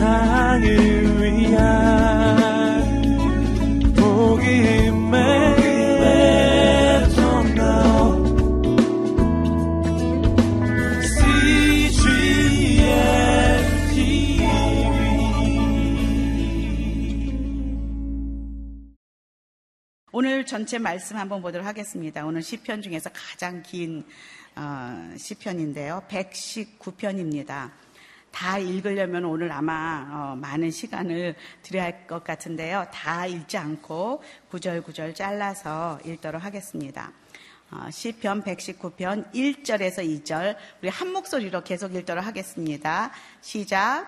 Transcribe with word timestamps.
세상을 0.00 1.20
위한 1.20 2.80
복음의 3.94 5.20
오늘 20.12 20.46
전체 20.46 20.78
말씀 20.78 21.16
한번 21.18 21.42
보도록 21.42 21.66
하겠습니다. 21.66 22.24
오늘 22.24 22.42
시편 22.42 22.80
중에서 22.80 23.10
가장 23.12 23.62
긴 23.62 24.06
어, 24.56 25.14
시편인데요. 25.18 26.04
119편입니다. 26.08 27.70
다 28.30 28.58
읽으려면 28.58 29.24
오늘 29.24 29.50
아마 29.52 30.06
어, 30.10 30.36
많은 30.36 30.70
시간을 30.70 31.34
드려야 31.62 31.84
할 31.84 32.06
것 32.06 32.24
같은데요. 32.24 32.86
다 32.92 33.26
읽지 33.26 33.56
않고 33.56 34.22
구절구절 34.50 35.14
잘라서 35.14 36.00
읽도록 36.04 36.42
하겠습니다. 36.44 37.12
어, 37.70 37.88
시편 37.88 38.42
119편 38.42 39.32
1절에서 39.32 40.24
2절 40.24 40.56
우리 40.82 40.88
한 40.88 41.12
목소리로 41.12 41.62
계속 41.62 41.94
읽도록 41.94 42.26
하겠습니다. 42.26 43.12
시작. 43.40 44.06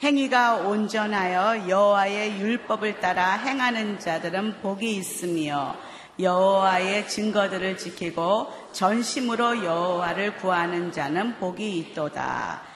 행위가 0.00 0.58
온전하여 0.58 1.68
여호와의 1.68 2.40
율법을 2.40 3.00
따라 3.00 3.32
행하는 3.32 3.98
자들은 3.98 4.60
복이 4.62 4.96
있으며 4.96 5.76
여호와의 6.18 7.08
증거들을 7.08 7.76
지키고 7.76 8.46
전심으로 8.72 9.64
여호와를 9.64 10.36
구하는 10.36 10.92
자는 10.92 11.36
복이 11.38 11.78
있도다. 11.78 12.69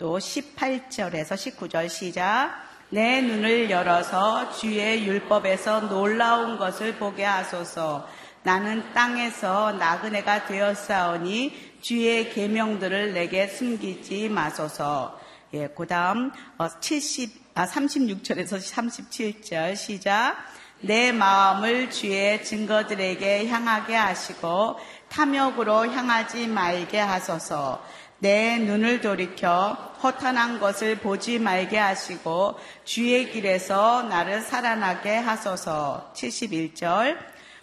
또 0.00 0.16
18절에서 0.16 1.34
19절 1.34 1.90
시작. 1.90 2.54
내 2.88 3.20
눈을 3.20 3.68
열어서 3.68 4.50
주의 4.50 5.06
율법에서 5.06 5.90
놀라운 5.90 6.56
것을 6.56 6.94
보게 6.94 7.22
하소서. 7.22 8.08
나는 8.42 8.82
땅에서 8.94 9.72
나그네가 9.72 10.46
되었사오니 10.46 11.80
주의 11.82 12.30
계명들을 12.32 13.12
내게 13.12 13.46
숨기지 13.46 14.30
마소서. 14.30 15.20
예, 15.52 15.68
그 15.68 15.86
다음 15.86 16.32
70, 16.80 17.30
어, 17.54 17.60
아, 17.60 17.66
36절에서 17.66 18.58
37절 18.58 19.76
시작. 19.76 20.34
내 20.80 21.12
마음을 21.12 21.90
주의 21.90 22.42
증거들에게 22.42 23.48
향하게 23.48 23.96
하시고 23.96 24.78
탐욕으로 25.10 25.92
향하지 25.92 26.46
말게 26.46 26.98
하소서. 26.98 27.84
내 28.20 28.58
눈을 28.58 29.00
돌이켜 29.00 29.72
허탄한 30.02 30.60
것을 30.60 30.96
보지 30.96 31.38
말게 31.38 31.78
하시고 31.78 32.58
주의 32.84 33.30
길에서 33.30 34.02
나를 34.02 34.42
살아나게 34.42 35.16
하소서. 35.16 36.12
71절. 36.14 37.16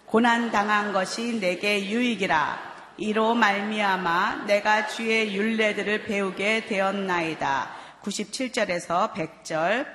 고난 0.05 0.51
당한 0.51 0.93
것이 0.93 1.39
내게 1.39 1.89
유익이라. 1.89 2.75
이로 2.97 3.35
말미암아 3.35 4.45
내가 4.47 4.87
주의 4.87 5.35
윤례들을 5.35 6.05
배우게 6.05 6.65
되었나이다. 6.65 7.69
97절에서 8.01 9.13
100절 9.13 9.85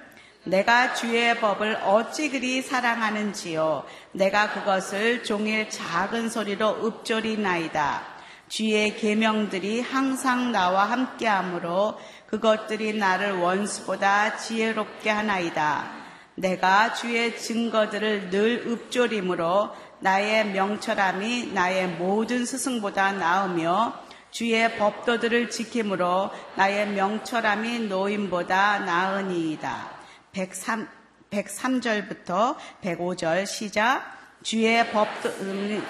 내가 0.45 0.95
주의 0.95 1.37
법을 1.39 1.77
어찌 1.85 2.29
그리 2.29 2.63
사랑하는지요 2.63 3.85
내가 4.13 4.51
그것을 4.51 5.23
종일 5.23 5.71
작은 5.71 6.29
소리로 6.29 6.85
읊조리나이다 6.85 8.12
주의 8.53 8.95
계명들이 8.95 9.81
항상 9.81 10.53
나와 10.53 10.85
함께하므로 10.85 11.99
그것들이 12.27 12.93
나를 12.93 13.39
원수보다 13.39 14.37
지혜롭게 14.37 15.09
하나이다 15.09 15.91
내가 16.35 16.93
주의 16.93 17.35
증거들을 17.39 18.29
늘 18.29 18.67
읊조림으로 18.67 19.71
나의 20.01 20.49
명철함이 20.49 21.53
나의 21.55 21.89
모든 21.93 22.45
스승보다 22.45 23.13
나으며 23.13 23.99
주의 24.31 24.77
법도들을 24.77 25.49
지킴으로 25.49 26.31
나의 26.57 26.89
명철함이 26.89 27.81
노인보다 27.81 28.81
나으니이다. 28.81 29.91
103, 30.33 30.89
103절부터 31.31 32.57
105절 32.83 33.47
시작. 33.47 34.03
주의 34.43 34.91
법도, 34.91 35.29
음, 35.41 35.83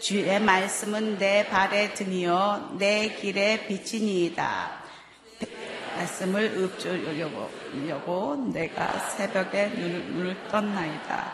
주의 0.00 0.40
말씀은 0.40 1.18
내 1.18 1.46
발의 1.48 1.94
등이요, 1.94 2.76
내 2.78 3.08
길의 3.14 3.66
빛이니이다. 3.66 4.78
말씀을 5.96 6.56
읊조려고 6.56 8.36
내가 8.52 8.98
새벽에 9.10 9.66
눈을, 9.68 10.48
떴나이다. 10.48 11.32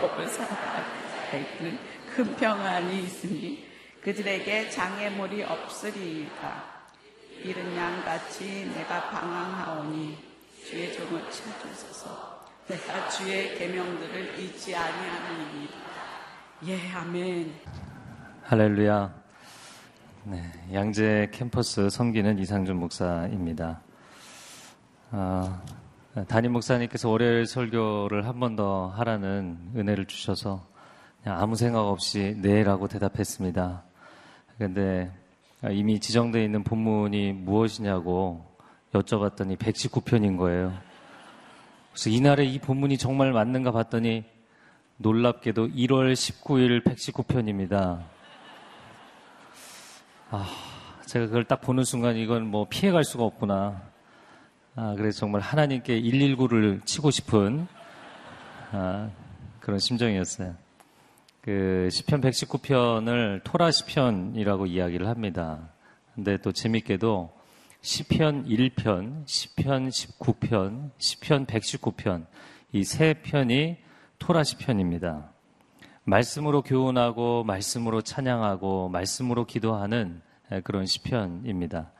법을 0.00 0.28
살아가는 0.28 1.78
큰 2.14 2.36
평안이 2.36 3.04
있으니 3.04 3.66
그들에게 4.02 4.68
장애물이 4.70 5.44
없으리이다. 5.44 6.64
이른 7.42 7.76
양같이 7.76 8.70
내가 8.74 9.10
방황하오니 9.10 10.18
주의 10.68 10.92
종을 10.92 11.22
찾으소서. 11.30 12.35
내가 12.68 13.08
주의 13.08 13.56
계명들을 13.56 14.38
잊지 14.40 14.74
아니하니이다. 14.74 15.74
예, 16.66 16.90
아멘. 16.92 17.52
할렐루야. 18.42 19.14
네, 20.24 20.42
양재 20.72 21.28
캠퍼스 21.32 21.88
섬기는 21.88 22.38
이상준 22.40 22.76
목사입니다. 22.76 23.80
아, 25.12 25.62
담임 26.26 26.52
목사님께서 26.52 27.08
월요일 27.08 27.46
설교를 27.46 28.26
한 28.26 28.40
번 28.40 28.56
더 28.56 28.88
하라는 28.88 29.58
은혜를 29.76 30.06
주셔서 30.06 30.66
아무 31.24 31.54
생각 31.54 31.82
없이 31.86 32.34
네라고 32.38 32.88
대답했습니다. 32.88 33.84
그런데 34.56 35.12
이미 35.70 36.00
지정되어 36.00 36.42
있는 36.42 36.64
본문이 36.64 37.32
무엇이냐고 37.32 38.44
여쭤봤더니 38.92 39.56
119편인 39.58 40.36
거예요. 40.38 40.72
그래서 41.96 42.10
이날에 42.10 42.44
이 42.44 42.58
본문이 42.58 42.98
정말 42.98 43.32
맞는가 43.32 43.72
봤더니 43.72 44.22
놀랍게도 44.98 45.68
1월 45.68 46.12
19일 46.12 46.84
119편입니다. 46.84 48.04
아, 50.30 50.46
제가 51.06 51.24
그걸 51.24 51.44
딱 51.44 51.62
보는 51.62 51.84
순간 51.84 52.16
이건 52.16 52.48
뭐 52.48 52.66
피해갈 52.68 53.02
수가 53.02 53.24
없구나. 53.24 53.80
아, 54.74 54.94
그래서 54.98 55.20
정말 55.20 55.40
하나님께 55.40 56.02
119를 56.02 56.84
치고 56.84 57.10
싶은 57.10 57.66
아, 58.72 59.08
그런 59.60 59.78
심정이었어요. 59.78 60.54
그 61.40 61.88
시편 61.90 62.20
119편을 62.20 63.40
토라 63.42 63.70
시편이라고 63.70 64.66
이야기를 64.66 65.08
합니다. 65.08 65.70
근데 66.14 66.36
또 66.36 66.52
재밌게도 66.52 67.35
시편 67.82 68.46
1편, 68.46 69.22
시편 69.26 69.88
19편, 69.88 70.90
시편 70.98 71.46
119편 71.46 72.26
이 72.72 72.82
세 72.82 73.14
편이 73.14 73.76
토라 74.18 74.42
시편입니다. 74.44 75.30
말씀으로 76.04 76.62
교훈하고 76.62 77.44
말씀으로 77.44 78.02
찬양하고 78.02 78.88
말씀으로 78.88 79.44
기도하는 79.44 80.20
그런 80.64 80.86
시편입니다. 80.86 81.92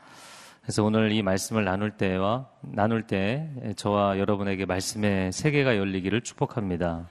그래서 0.62 0.82
오늘 0.82 1.12
이 1.12 1.22
말씀을 1.22 1.64
나눌 1.64 1.92
때와 1.92 2.48
나눌 2.62 3.06
때 3.06 3.48
저와 3.76 4.18
여러분에게 4.18 4.66
말씀의 4.66 5.32
세계가 5.32 5.76
열리기를 5.76 6.22
축복합니다. 6.22 7.08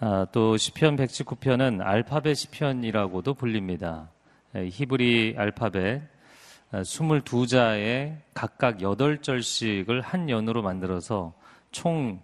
아, 0.00 0.26
또 0.32 0.56
시편 0.56 0.96
119편은 0.96 1.80
알파벳 1.84 2.36
시편이라고도 2.36 3.34
불립니다. 3.34 4.10
히브리 4.54 5.34
알파벳 5.38 6.02
22자에 6.72 8.16
각각 8.32 8.78
8절씩을 8.78 10.02
한 10.02 10.30
연으로 10.30 10.62
만들어서 10.62 11.34
총 11.72 12.20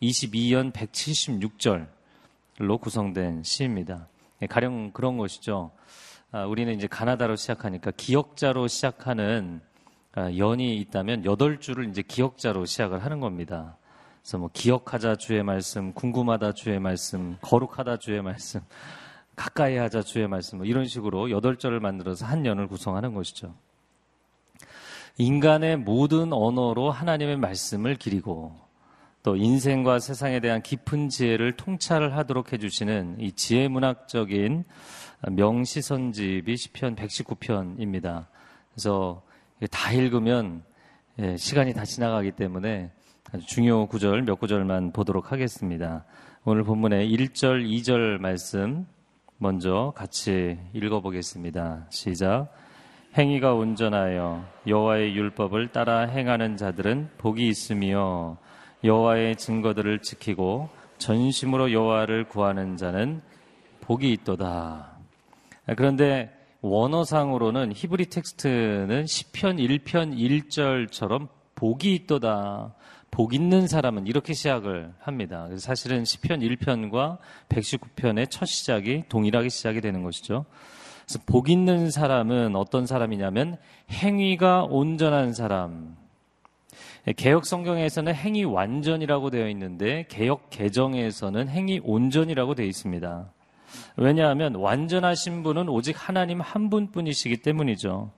22연 0.00 0.72
176절로 0.72 2.80
구성된 2.80 3.42
시입니다. 3.42 4.06
가령 4.48 4.92
그런 4.92 5.18
것이죠. 5.18 5.72
아, 6.30 6.44
우리는 6.44 6.72
이제 6.72 6.86
가나다로 6.86 7.34
시작하니까 7.34 7.90
기억자로 7.96 8.68
시작하는 8.68 9.60
아, 10.12 10.32
연이 10.36 10.78
있다면 10.78 11.24
여덟 11.24 11.58
줄을 11.58 11.88
이제 11.88 12.02
기억자로 12.02 12.66
시작을 12.66 13.04
하는 13.04 13.18
겁니다. 13.18 13.76
그래서 14.22 14.38
뭐 14.38 14.50
기억하자 14.52 15.16
주의 15.16 15.42
말씀, 15.42 15.92
궁금하다 15.92 16.52
주의 16.52 16.78
말씀, 16.78 17.36
거룩하다 17.40 17.96
주의 17.96 18.22
말씀, 18.22 18.60
가까이 19.34 19.76
하자 19.76 20.02
주의 20.02 20.28
말씀, 20.28 20.58
뭐 20.58 20.66
이런 20.66 20.86
식으로 20.86 21.30
여덟 21.30 21.56
절을 21.56 21.80
만들어서 21.80 22.26
한 22.26 22.46
연을 22.46 22.68
구성하는 22.68 23.14
것이죠. 23.14 23.54
인간의 25.20 25.76
모든 25.76 26.32
언어로 26.32 26.90
하나님의 26.90 27.36
말씀을 27.36 27.96
기리고 27.96 28.56
또 29.22 29.36
인생과 29.36 29.98
세상에 29.98 30.40
대한 30.40 30.62
깊은 30.62 31.10
지혜를 31.10 31.58
통찰을 31.58 32.16
하도록 32.16 32.50
해주시는 32.50 33.16
이 33.20 33.32
지혜 33.32 33.68
문학적인 33.68 34.64
명시선집이 35.28 36.56
시편 36.56 36.96
119편입니다. 36.96 38.28
그래서 38.72 39.22
다 39.70 39.92
읽으면 39.92 40.62
예, 41.18 41.36
시간이 41.36 41.74
다 41.74 41.84
지나가기 41.84 42.32
때문에 42.32 42.90
아주 43.30 43.46
중요 43.46 43.88
구절 43.88 44.22
몇 44.22 44.36
구절만 44.36 44.92
보도록 44.92 45.32
하겠습니다. 45.32 46.06
오늘 46.44 46.64
본문의 46.64 47.14
1절, 47.14 47.68
2절 47.68 48.18
말씀 48.20 48.86
먼저 49.36 49.92
같이 49.94 50.58
읽어보겠습니다. 50.72 51.88
시작. 51.90 52.48
행위가 53.16 53.54
온전하여 53.54 54.44
여호와의 54.66 55.16
율법을 55.16 55.72
따라 55.72 56.02
행하는 56.02 56.56
자들은 56.56 57.10
복이 57.18 57.48
있으며 57.48 58.36
여호와의 58.84 59.36
증거들을 59.36 60.00
지키고 60.00 60.68
전심으로 60.98 61.72
여호와를 61.72 62.28
구하는 62.28 62.76
자는 62.76 63.20
복이 63.80 64.12
있도다. 64.12 64.92
그런데 65.76 66.30
원어상으로는 66.60 67.72
히브리 67.74 68.06
텍스트는 68.10 69.06
시편 69.06 69.56
1편 69.56 70.16
1절처럼 70.16 71.28
복이 71.56 71.94
있도다. 71.94 72.74
복 73.10 73.34
있는 73.34 73.66
사람은 73.66 74.06
이렇게 74.06 74.34
시작을 74.34 74.92
합니다. 75.00 75.48
사실은 75.56 76.04
시편 76.04 76.40
1편과 76.40 77.18
119편의 77.48 78.30
첫 78.30 78.46
시작이 78.46 79.04
동일하게 79.08 79.48
시작이 79.48 79.80
되는 79.80 80.04
것이죠. 80.04 80.44
그래서 81.10 81.24
복 81.26 81.50
있는 81.50 81.90
사람은 81.90 82.54
어떤 82.54 82.86
사람이냐면 82.86 83.56
행위가 83.90 84.62
온전한 84.70 85.34
사람. 85.34 85.96
개혁 87.16 87.46
성경에서는 87.46 88.14
행위 88.14 88.44
완전이라고 88.44 89.30
되어 89.30 89.48
있는데 89.48 90.06
개혁 90.08 90.50
개정에서는 90.50 91.48
행위 91.48 91.80
온전이라고 91.82 92.54
되어 92.54 92.64
있습니다. 92.64 93.28
왜냐하면 93.96 94.54
완전하신 94.54 95.42
분은 95.42 95.68
오직 95.68 95.96
하나님 95.98 96.40
한 96.40 96.70
분뿐이시기 96.70 97.38
때문이죠. 97.38 98.12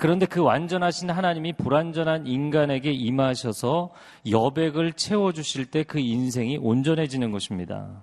그런데 0.00 0.26
그 0.26 0.40
완전하신 0.40 1.10
하나님이 1.10 1.52
불완전한 1.52 2.26
인간에게 2.26 2.90
임하셔서 2.90 3.90
여백을 4.28 4.94
채워주실 4.94 5.66
때 5.66 5.84
그 5.84 6.00
인생이 6.00 6.58
온전해지는 6.58 7.30
것입니다. 7.30 8.02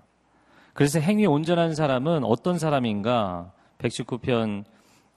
그래서 0.72 1.02
행위 1.02 1.26
온전한 1.26 1.76
사람은 1.76 2.24
어떤 2.24 2.58
사람인가? 2.58 3.52
119편 3.82 4.64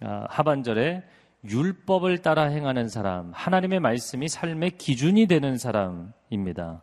아, 0.01 0.27
하반절에 0.29 1.03
율법을 1.45 2.19
따라 2.19 2.45
행하는 2.45 2.89
사람, 2.89 3.31
하나님의 3.35 3.81
말씀이 3.81 4.29
삶의 4.29 4.73
기준이 4.79 5.27
되는 5.27 5.59
사람입니다. 5.59 6.83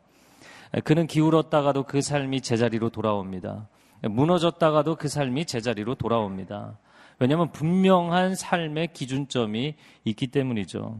그는 0.83 1.07
기울었다가도 1.07 1.83
그 1.83 2.01
삶이 2.01 2.41
제자리로 2.41 2.89
돌아옵니다. 2.89 3.67
무너졌다가도 4.03 4.95
그 4.95 5.07
삶이 5.07 5.45
제자리로 5.45 5.95
돌아옵니다. 5.95 6.77
왜냐하면 7.19 7.51
분명한 7.51 8.35
삶의 8.35 8.93
기준점이 8.93 9.75
있기 10.05 10.27
때문이죠. 10.27 10.99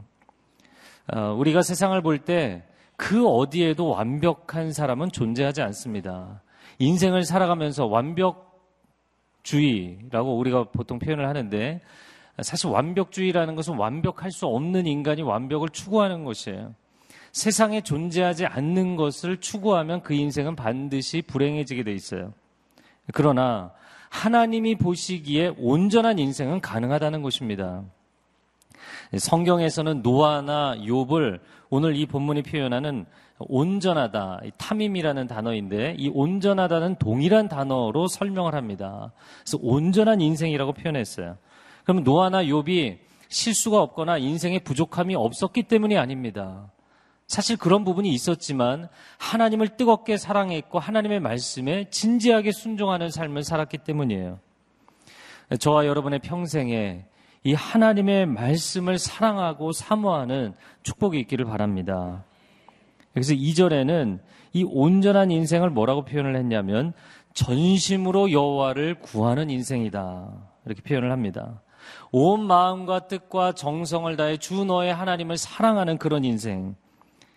어, 1.14 1.20
우리가 1.38 1.62
세상을 1.62 2.00
볼 2.02 2.24
때 2.24 2.72
그 3.02 3.26
어디에도 3.26 3.88
완벽한 3.88 4.72
사람은 4.72 5.10
존재하지 5.10 5.60
않습니다. 5.62 6.40
인생을 6.78 7.24
살아가면서 7.24 7.86
완벽 7.86 8.51
주의라고 9.42 10.38
우리가 10.38 10.64
보통 10.64 10.98
표현을 10.98 11.28
하는데 11.28 11.80
사실 12.40 12.68
완벽주의라는 12.70 13.54
것은 13.54 13.76
완벽할 13.76 14.30
수 14.30 14.46
없는 14.46 14.86
인간이 14.86 15.22
완벽을 15.22 15.68
추구하는 15.68 16.24
것이에요. 16.24 16.74
세상에 17.32 17.80
존재하지 17.80 18.46
않는 18.46 18.96
것을 18.96 19.38
추구하면 19.38 20.02
그 20.02 20.14
인생은 20.14 20.54
반드시 20.54 21.22
불행해지게 21.22 21.82
돼 21.82 21.92
있어요. 21.92 22.32
그러나 23.12 23.72
하나님이 24.10 24.76
보시기에 24.76 25.54
온전한 25.58 26.18
인생은 26.18 26.60
가능하다는 26.60 27.22
것입니다. 27.22 27.82
성경에서는 29.16 30.02
노아나 30.02 30.76
욥을 30.76 31.40
오늘 31.74 31.96
이 31.96 32.04
본문이 32.04 32.42
표현하는 32.42 33.06
온전하다, 33.38 34.40
탐임이라는 34.58 35.26
단어인데 35.26 35.94
이 35.96 36.10
온전하다는 36.12 36.96
동일한 36.96 37.48
단어로 37.48 38.08
설명을 38.08 38.54
합니다. 38.54 39.10
그래서 39.40 39.58
온전한 39.62 40.20
인생이라고 40.20 40.74
표현했어요. 40.74 41.38
그러면 41.84 42.04
노아나 42.04 42.44
욥이 42.44 42.98
실수가 43.28 43.80
없거나 43.80 44.18
인생에 44.18 44.58
부족함이 44.58 45.14
없었기 45.14 45.62
때문이 45.62 45.96
아닙니다. 45.96 46.70
사실 47.26 47.56
그런 47.56 47.84
부분이 47.84 48.10
있었지만 48.10 48.90
하나님을 49.16 49.78
뜨겁게 49.78 50.18
사랑했고 50.18 50.78
하나님의 50.78 51.20
말씀에 51.20 51.88
진지하게 51.88 52.52
순종하는 52.52 53.08
삶을 53.08 53.44
살았기 53.44 53.78
때문이에요. 53.78 54.40
저와 55.58 55.86
여러분의 55.86 56.18
평생에 56.18 57.06
이 57.44 57.54
하나님의 57.54 58.26
말씀을 58.26 58.98
사랑하고 58.98 59.72
사모하는 59.72 60.54
축복이 60.82 61.18
있기를 61.20 61.44
바랍니다. 61.44 62.24
그래서 63.12 63.34
이절에는 63.34 64.20
이 64.52 64.64
온전한 64.64 65.30
인생을 65.30 65.70
뭐라고 65.70 66.04
표현을 66.04 66.36
했냐면 66.36 66.92
전심으로 67.34 68.30
여호와를 68.32 68.96
구하는 69.00 69.50
인생이다. 69.50 70.28
이렇게 70.66 70.82
표현을 70.82 71.10
합니다. 71.10 71.62
온 72.12 72.46
마음과 72.46 73.08
뜻과 73.08 73.52
정성을 73.52 74.14
다해 74.16 74.36
주 74.36 74.64
너의 74.64 74.94
하나님을 74.94 75.36
사랑하는 75.36 75.98
그런 75.98 76.24
인생. 76.24 76.76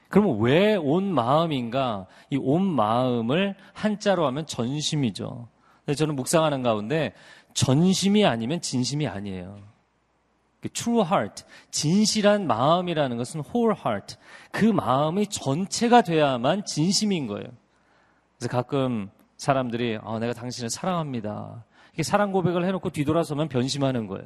그러면 0.09 0.39
왜 0.39 0.75
온 0.75 1.11
마음인가? 1.11 2.05
이 2.29 2.37
온 2.37 2.63
마음을 2.63 3.55
한자로 3.73 4.25
하면 4.27 4.45
전심이죠. 4.45 5.47
저는 5.97 6.15
묵상하는 6.15 6.61
가운데 6.61 7.13
전심이 7.53 8.23
아니면 8.25 8.61
진심이 8.61 9.07
아니에요. 9.07 9.57
True 10.69 11.03
heart, 11.03 11.43
진실한 11.71 12.47
마음이라는 12.47 13.17
것은 13.17 13.43
whole 13.45 13.77
heart. 13.77 14.15
그 14.51 14.65
마음이 14.65 15.27
전체가 15.27 16.01
돼야만 16.01 16.65
진심인 16.65 17.27
거예요. 17.27 17.47
그래서 18.37 18.51
가끔 18.51 19.09
사람들이 19.37 19.99
아, 20.01 20.19
내가 20.19 20.33
당신을 20.33 20.69
사랑합니다. 20.69 21.65
이렇게 21.89 22.03
사랑 22.03 22.31
고백을 22.31 22.65
해놓고 22.65 22.89
뒤돌아서면 22.89 23.47
변심하는 23.47 24.07
거예요. 24.07 24.25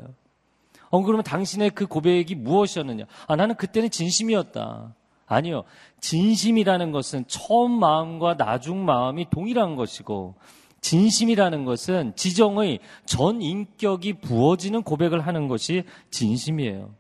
어, 0.89 1.03
그러면 1.03 1.24
당신의 1.24 1.71
그 1.71 1.86
고백이 1.86 2.36
무엇이었느냐? 2.36 3.06
아, 3.27 3.35
나는 3.35 3.56
그때는 3.56 3.89
진심이었다. 3.89 4.95
아니요. 5.27 5.63
진심이라는 6.00 6.92
것은 6.92 7.25
처음 7.27 7.71
마음과 7.80 8.38
나중 8.38 8.83
마음이 8.85 9.30
동일한 9.30 9.75
것이고, 9.75 10.35
진심이라는 10.81 11.65
것은 11.65 12.13
지정의 12.15 12.80
전 13.06 13.42
인격이 13.42 14.13
부어지는 14.13 14.83
고백을 14.83 15.21
하는 15.25 15.47
것이 15.47 15.83
진심이에요. 16.11 16.94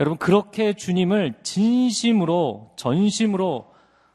여러분, 0.00 0.18
그렇게 0.18 0.72
주님을 0.72 1.34
진심으로, 1.42 2.72
전심으로 2.76 3.66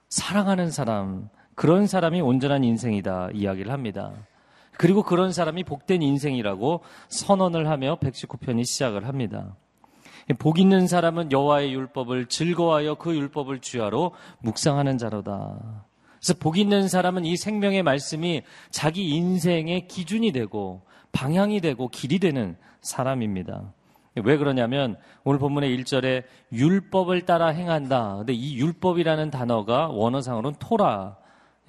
사랑하는 0.09 0.71
사람, 0.71 1.29
그런 1.53 1.87
사람이 1.87 2.21
온전한 2.21 2.63
인생이다 2.63 3.29
이야기를 3.33 3.71
합니다. 3.71 4.11
그리고 4.77 5.03
그런 5.03 5.31
사람이 5.31 5.63
복된 5.63 6.01
인생이라고 6.01 6.81
선언을 7.07 7.69
하며 7.69 7.97
119편이 7.97 8.65
시작을 8.65 9.07
합니다. 9.07 9.55
복 10.39 10.59
있는 10.59 10.87
사람은 10.87 11.31
여호와의 11.31 11.73
율법을 11.73 12.27
즐거워하여 12.27 12.95
그 12.95 13.15
율법을 13.15 13.59
주야로 13.59 14.11
묵상하는 14.39 14.97
자로다. 14.97 15.85
그래서 16.25 16.39
복 16.39 16.57
있는 16.57 16.87
사람은 16.87 17.23
이 17.23 17.37
생명의 17.37 17.83
말씀이 17.83 18.41
자기 18.71 19.09
인생의 19.09 19.87
기준이 19.87 20.31
되고 20.31 20.81
방향이 21.11 21.61
되고 21.61 21.87
길이 21.87 22.17
되는 22.17 22.55
사람입니다. 22.81 23.71
왜 24.23 24.37
그러냐면 24.37 24.97
오늘 25.23 25.37
본문의 25.37 25.77
1절에 25.77 26.23
율법을 26.51 27.27
따라 27.27 27.49
행한다. 27.49 28.17
근데 28.17 28.33
이 28.33 28.57
율법이라는 28.57 29.29
단어가 29.29 29.87
원어상으로는 29.89 30.57
토라. 30.57 31.15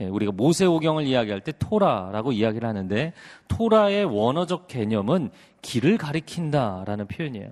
예, 0.00 0.06
우리가 0.06 0.32
모세오경을 0.32 1.04
이야기할 1.04 1.42
때 1.42 1.52
토라라고 1.58 2.32
이야기를 2.32 2.66
하는데 2.66 3.12
토라의 3.48 4.06
원어적 4.06 4.68
개념은 4.68 5.32
길을 5.60 5.98
가리킨다라는 5.98 7.08
표현이에요. 7.08 7.50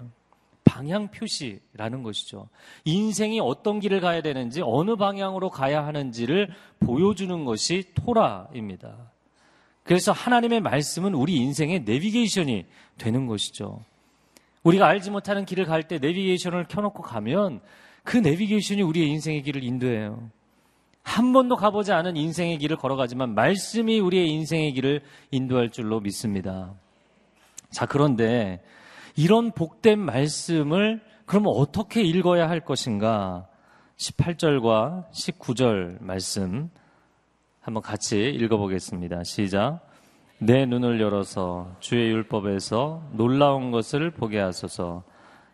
방향 0.75 1.07
표시라는 1.09 2.03
것이죠. 2.03 2.49
인생이 2.85 3.39
어떤 3.39 3.79
길을 3.79 4.01
가야 4.01 4.23
되는지 4.23 4.61
어느 4.65 4.97
방향으로 4.97 5.49
가야 5.49 5.87
하는지를 5.87 6.51
보여주는 6.81 7.45
것이 7.45 7.85
토라입니다. 7.95 9.13
그래서 9.85 10.11
하나님의 10.11 10.61
말씀은 10.63 11.15
우리 11.15 11.37
인생의 11.37 11.85
내비게이션이 11.85 12.67
되는 12.99 13.27
것이죠. 13.27 13.85
우리가 14.65 14.89
알지 14.89 15.13
못하는 15.13 15.45
길을 15.45 15.65
갈 15.67 15.85
때 15.85 15.99
내비게이션을 15.99 16.65
켜놓고 16.67 17.05
가면 17.05 17.61
그 18.03 18.17
내비게이션이 18.17 18.83
우리의 18.83 19.09
인생의 19.11 19.43
길을 19.43 19.63
인도해요. 19.63 20.29
한 21.03 21.33
번도 21.33 21.55
가보지 21.55 21.93
않은 21.93 22.17
인생의 22.17 22.59
길을 22.59 22.79
걸어가지만 22.79 23.37
말씀이 23.37 24.01
우리의 24.01 24.29
인생의 24.29 24.73
길을 24.73 25.03
인도할 25.31 25.71
줄로 25.71 26.01
믿습니다. 26.01 26.75
자, 27.71 27.87
그런데 27.87 28.61
이런 29.17 29.53
복된 29.53 29.99
말씀을 29.99 31.01
그러면 31.27 31.53
어떻게 31.55 32.03
읽어야 32.03 32.49
할 32.49 32.61
것인가? 32.61 33.47
18절과 33.97 35.11
19절 35.11 36.03
말씀 36.03 36.71
한번 37.61 37.83
같이 37.83 38.29
읽어보겠습니다. 38.29 39.25
시작. 39.25 39.81
내 40.39 40.67
눈을 40.67 41.01
열어서 41.01 41.75
주의 41.81 42.11
율법에서 42.11 43.11
놀라운 43.13 43.71
것을 43.71 44.11
보게 44.11 44.39
하소서. 44.39 45.05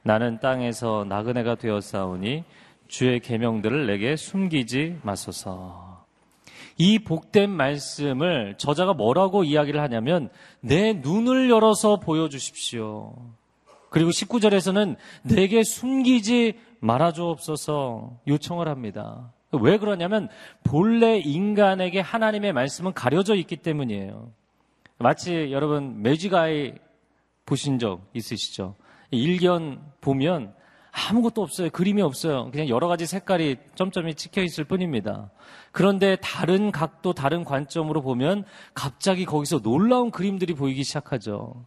나는 0.02 0.40
땅에서 0.40 1.04
나그네가 1.08 1.56
되었사오니 1.56 2.44
주의 2.88 3.20
계명들을 3.20 3.86
내게 3.86 4.16
숨기지 4.16 4.98
마소서. 5.02 6.04
이 6.78 6.98
복된 6.98 7.50
말씀을 7.50 8.54
저자가 8.56 8.94
뭐라고 8.94 9.44
이야기를 9.44 9.80
하냐면 9.80 10.30
내 10.60 10.94
눈을 10.94 11.50
열어서 11.50 12.00
보여주십시오. 12.00 13.14
그리고 13.90 14.10
19절에서는 14.10 14.96
내게 15.22 15.62
숨기지 15.62 16.54
말아주옵소서 16.80 18.20
요청을 18.26 18.68
합니다. 18.68 19.32
왜 19.52 19.78
그러냐면 19.78 20.28
본래 20.62 21.18
인간에게 21.18 22.00
하나님의 22.00 22.52
말씀은 22.52 22.92
가려져 22.92 23.34
있기 23.34 23.56
때문이에요. 23.56 24.32
마치 24.98 25.50
여러분 25.50 26.02
매직아이 26.02 26.74
보신 27.44 27.78
적 27.78 28.08
있으시죠? 28.14 28.76
일견 29.10 29.80
보면 30.00 30.54
아무것도 30.92 31.42
없어요. 31.42 31.70
그림이 31.70 32.02
없어요. 32.02 32.50
그냥 32.50 32.68
여러 32.68 32.88
가지 32.88 33.06
색깔이 33.06 33.56
점점이 33.74 34.14
찍혀 34.14 34.42
있을 34.42 34.64
뿐입니다. 34.64 35.30
그런데 35.72 36.16
다른 36.16 36.70
각도, 36.70 37.12
다른 37.12 37.44
관점으로 37.44 38.02
보면 38.02 38.44
갑자기 38.74 39.24
거기서 39.24 39.60
놀라운 39.60 40.10
그림들이 40.10 40.54
보이기 40.54 40.82
시작하죠. 40.84 41.64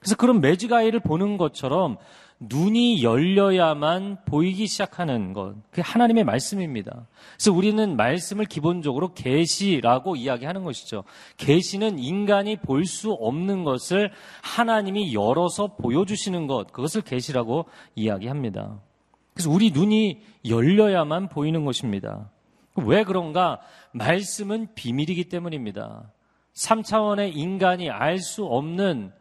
그래서 0.00 0.16
그런 0.16 0.40
매직아이를 0.40 1.00
보는 1.00 1.36
것처럼 1.36 1.98
눈이 2.42 3.02
열려야만 3.02 4.24
보이기 4.24 4.66
시작하는 4.66 5.34
것. 5.34 5.56
그게 5.70 5.82
하나님의 5.82 6.24
말씀입니다. 6.24 7.06
그래서 7.34 7.52
우리는 7.52 7.96
말씀을 7.96 8.46
기본적으로 8.46 9.12
계시라고 9.12 10.16
이야기하는 10.16 10.64
것이죠. 10.64 11.04
계시는 11.36 11.98
인간이 11.98 12.56
볼 12.56 12.86
수 12.86 13.12
없는 13.12 13.62
것을 13.64 14.10
하나님이 14.42 15.14
열어서 15.14 15.76
보여주시는 15.76 16.46
것. 16.46 16.72
그것을 16.72 17.02
계시라고 17.02 17.66
이야기합니다. 17.94 18.80
그래서 19.34 19.50
우리 19.50 19.70
눈이 19.70 20.22
열려야만 20.48 21.28
보이는 21.28 21.66
것입니다. 21.66 22.30
왜 22.74 23.04
그런가? 23.04 23.60
말씀은 23.92 24.68
비밀이기 24.74 25.24
때문입니다. 25.24 26.10
3차원의 26.54 27.36
인간이 27.36 27.90
알 27.90 28.18
수 28.18 28.46
없는 28.46 29.12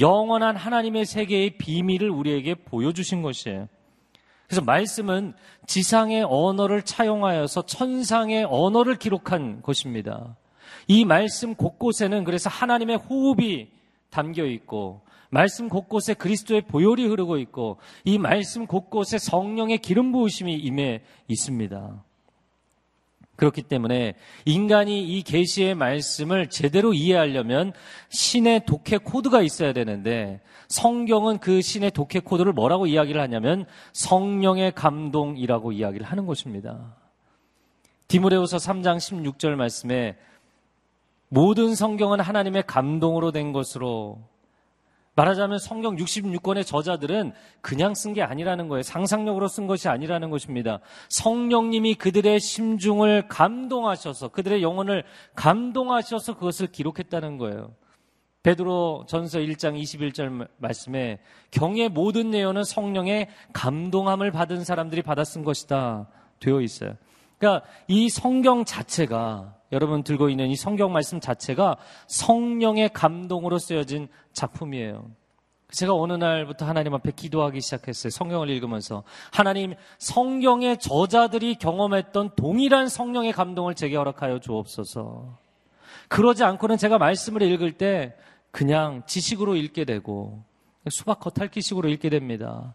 영원한 0.00 0.56
하나님의 0.56 1.06
세계의 1.06 1.58
비밀을 1.58 2.10
우리에게 2.10 2.54
보여주신 2.54 3.22
것이에요. 3.22 3.68
그래서 4.46 4.62
말씀은 4.62 5.34
지상의 5.66 6.24
언어를 6.28 6.82
차용하여서 6.82 7.66
천상의 7.66 8.46
언어를 8.48 8.96
기록한 8.96 9.62
것입니다. 9.62 10.36
이 10.86 11.04
말씀 11.04 11.54
곳곳에는 11.54 12.24
그래서 12.24 12.48
하나님의 12.48 12.96
호흡이 12.96 13.68
담겨 14.10 14.44
있고 14.46 15.02
말씀 15.30 15.68
곳곳에 15.68 16.14
그리스도의 16.14 16.62
보혈이 16.62 17.06
흐르고 17.06 17.38
있고 17.38 17.78
이 18.04 18.18
말씀 18.18 18.66
곳곳에 18.66 19.18
성령의 19.18 19.78
기름 19.78 20.12
부으심이 20.12 20.54
임해 20.54 21.02
있습니다. 21.28 22.04
그렇기 23.36 23.62
때문에 23.62 24.14
인간이 24.44 25.02
이 25.02 25.22
계시의 25.22 25.74
말씀을 25.74 26.48
제대로 26.48 26.92
이해하려면 26.92 27.72
신의 28.08 28.64
독해 28.66 28.98
코드가 29.04 29.42
있어야 29.42 29.72
되는데 29.72 30.40
성경은 30.68 31.38
그 31.38 31.60
신의 31.60 31.92
독해 31.92 32.20
코드를 32.24 32.52
뭐라고 32.52 32.86
이야기를 32.86 33.20
하냐면 33.20 33.66
성령의 33.92 34.72
감동이라고 34.72 35.72
이야기를 35.72 36.06
하는 36.06 36.26
것입니다. 36.26 36.96
디모레후서 38.08 38.56
3장 38.56 38.96
16절 38.96 39.54
말씀에 39.54 40.16
모든 41.28 41.74
성경은 41.74 42.20
하나님의 42.20 42.64
감동으로 42.66 43.32
된 43.32 43.52
것으로 43.52 44.20
말하자면 45.16 45.58
성경 45.58 45.96
66권의 45.96 46.64
저자들은 46.66 47.32
그냥 47.62 47.94
쓴 47.94 48.12
게 48.12 48.22
아니라는 48.22 48.68
거예요. 48.68 48.82
상상력으로 48.82 49.48
쓴 49.48 49.66
것이 49.66 49.88
아니라는 49.88 50.30
것입니다. 50.30 50.78
성령님이 51.08 51.94
그들의 51.94 52.38
심중을 52.38 53.26
감동하셔서 53.28 54.28
그들의 54.28 54.62
영혼을 54.62 55.04
감동하셔서 55.34 56.34
그것을 56.34 56.68
기록했다는 56.68 57.38
거예요. 57.38 57.74
베드로 58.42 59.06
전서 59.08 59.40
1장 59.40 59.76
21절 59.80 60.48
말씀에 60.58 61.18
경의 61.50 61.88
모든 61.88 62.30
내용은 62.30 62.62
성령의 62.62 63.28
감동함을 63.52 64.30
받은 64.30 64.64
사람들이 64.64 65.02
받아 65.02 65.24
쓴 65.24 65.42
것이다 65.42 66.06
되어 66.38 66.60
있어요. 66.60 66.94
그러니까 67.38 67.66
이 67.88 68.08
성경 68.08 68.64
자체가 68.64 69.55
여러분 69.72 70.02
들고 70.02 70.28
있는 70.28 70.48
이 70.48 70.56
성경 70.56 70.92
말씀 70.92 71.20
자체가 71.20 71.76
성령의 72.06 72.90
감동으로 72.92 73.58
쓰여진 73.58 74.08
작품이에요. 74.32 75.10
제가 75.72 75.94
어느 75.94 76.12
날부터 76.12 76.64
하나님 76.64 76.94
앞에 76.94 77.10
기도하기 77.10 77.60
시작했어요. 77.60 78.10
성경을 78.10 78.50
읽으면서. 78.50 79.02
하나님, 79.32 79.74
성경의 79.98 80.78
저자들이 80.78 81.56
경험했던 81.56 82.36
동일한 82.36 82.88
성령의 82.88 83.32
감동을 83.32 83.74
제게 83.74 83.96
허락하여 83.96 84.38
주옵소서. 84.38 85.36
그러지 86.08 86.44
않고는 86.44 86.76
제가 86.76 86.98
말씀을 86.98 87.42
읽을 87.42 87.72
때 87.72 88.14
그냥 88.52 89.02
지식으로 89.06 89.56
읽게 89.56 89.84
되고 89.84 90.42
수박 90.88 91.18
겉핥기식으로 91.20 91.88
읽게 91.88 92.10
됩니다. 92.10 92.74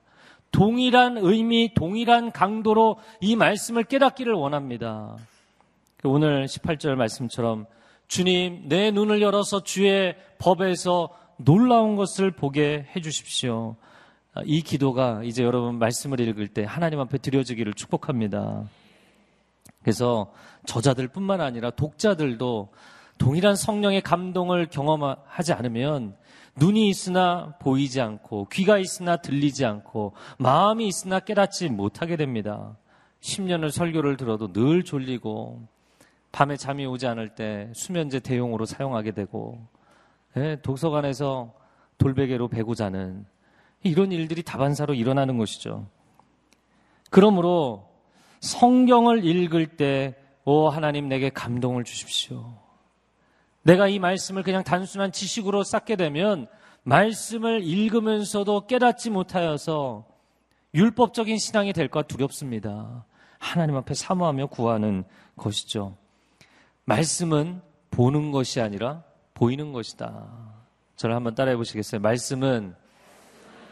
동일한 0.52 1.18
의미, 1.18 1.74
동일한 1.74 2.32
강도로 2.32 2.98
이 3.22 3.38
말씀을 3.38 3.86
깨닫기를 3.86 4.34
원합니다. 4.34 5.16
오늘 6.04 6.46
18절 6.46 6.96
말씀처럼 6.96 7.68
주님, 8.08 8.64
내 8.68 8.90
눈을 8.90 9.22
열어서 9.22 9.64
주의 9.64 10.16
법에서 10.40 11.10
놀라운 11.38 11.96
것을 11.96 12.32
보게 12.32 12.88
해 12.96 13.02
주십시오. 13.02 13.76
이 14.46 14.62
기도가 14.62 15.22
이제 15.24 15.44
여러분 15.44 15.78
말씀을 15.78 16.20
읽을 16.20 16.48
때 16.48 16.64
하나님 16.64 17.00
앞에 17.00 17.20
드려지기를 17.20 17.74
축복합니다. 17.74 18.64
그래서 19.82 20.32
저자들 20.66 21.08
뿐만 21.08 21.40
아니라 21.40 21.70
독자들도 21.70 22.70
동일한 23.18 23.56
성령의 23.56 24.02
감동을 24.02 24.68
경험하지 24.68 25.54
않으면 25.54 26.16
눈이 26.58 26.90
있으나 26.90 27.56
보이지 27.60 28.02
않고 28.02 28.48
귀가 28.52 28.80
있으나 28.80 29.18
들리지 29.18 29.66
않고 29.66 30.14
마음이 30.40 30.88
있으나 30.88 31.20
깨닫지 31.20 31.70
못하게 31.70 32.16
됩니다. 32.16 32.76
10년을 33.22 33.70
설교를 33.70 34.18
들어도 34.18 34.52
늘 34.52 34.84
졸리고 34.84 35.68
밤에 36.32 36.58
잠이 36.58 36.86
오지 36.86 37.08
않을 37.08 37.36
때 37.36 37.70
수면제 37.74 38.20
대용으로 38.20 38.66
사용하게 38.66 39.12
되고 39.12 39.60
예, 40.38 40.58
도서관에서 40.62 41.54
돌베개로 41.98 42.48
베고 42.48 42.76
자는 42.76 43.26
이런 43.84 44.12
일들이 44.12 44.44
다반사로 44.44 44.94
일어나는 44.94 45.38
것이죠. 45.38 45.88
그러므로 47.10 47.90
성경을 48.40 49.26
읽을 49.26 49.68
때, 49.78 50.16
오, 50.46 50.70
하나님 50.70 51.08
내게 51.08 51.30
감동을 51.30 51.84
주십시오. 51.84 52.54
내가 53.64 53.88
이 53.88 54.00
말씀을 54.00 54.42
그냥 54.42 54.64
단순한 54.64 55.12
지식으로 55.12 55.64
쌓게 55.64 55.96
되면 55.96 56.48
말씀을 56.84 57.64
읽으면서도 57.64 58.66
깨닫지 58.66 59.12
못하여서 59.12 60.06
율법적인 60.74 61.38
신앙이 61.38 61.74
될까 61.74 62.02
두렵습니다. 62.02 63.06
하나님 63.38 63.76
앞에 63.76 63.94
사모하며 63.94 64.48
구하는 64.48 65.04
것이죠. 65.36 65.96
말씀은 66.86 67.62
보는 67.92 68.32
것이 68.32 68.62
아니라 68.62 69.04
보이는 69.34 69.74
것이다. 69.74 70.28
저를 70.96 71.16
한번 71.16 71.36
따라해 71.36 71.56
보시겠어요? 71.58 72.02
말씀은 72.02 72.76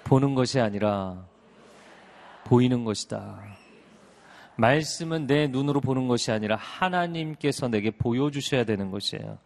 보는 0.03 0.35
것이 0.35 0.59
아니라 0.59 1.25
보이는 2.45 2.83
것이다. 2.83 3.39
말씀은 4.55 5.27
내 5.27 5.47
눈으로 5.47 5.79
보는 5.79 6.07
것이 6.07 6.31
아니라 6.31 6.55
하나님께서 6.57 7.67
내게 7.67 7.91
보여주셔야 7.91 8.65
되는 8.65 8.91
것이에요. 8.91 9.37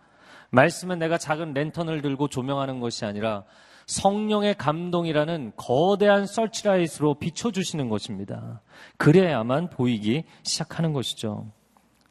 말씀은 0.49 0.99
내가 0.99 1.17
작은 1.17 1.53
랜턴을 1.53 2.01
들고 2.01 2.29
조명하는 2.29 2.79
것이 2.79 3.05
아니라 3.05 3.43
성령의 3.85 4.55
감동이라는 4.55 5.53
거대한 5.57 6.25
설치라이트로 6.25 7.15
비춰주시는 7.15 7.89
것입니다. 7.89 8.61
그래야만 8.97 9.69
보이기 9.69 10.23
시작하는 10.43 10.93
것이죠. 10.93 11.51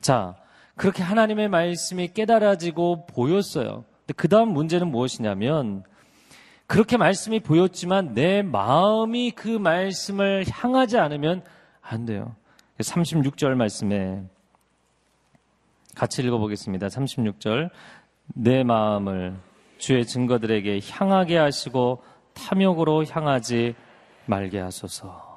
자, 0.01 0.37
그렇게 0.77 1.03
하나님의 1.03 1.49
말씀이 1.49 2.09
깨달아지고 2.09 3.07
보였어요. 3.07 3.85
그 4.17 4.29
다음 4.29 4.53
문제는 4.53 4.91
무엇이냐면, 4.91 5.85
그렇게 6.67 6.97
말씀이 6.97 7.41
보였지만 7.41 8.15
내 8.15 8.43
마음이 8.43 9.33
그 9.33 9.49
말씀을 9.49 10.45
향하지 10.49 10.99
않으면 10.99 11.43
안 11.83 12.07
돼요. 12.07 12.35
36절 12.79 13.55
말씀에 13.55 14.23
같이 15.95 16.23
읽어보겠습니다. 16.23 16.87
36절. 16.87 17.71
내 18.35 18.63
마음을 18.63 19.37
주의 19.79 20.07
증거들에게 20.07 20.81
향하게 20.91 21.37
하시고 21.37 22.03
탐욕으로 22.35 23.05
향하지 23.05 23.75
말게 24.27 24.59
하소서. 24.61 25.32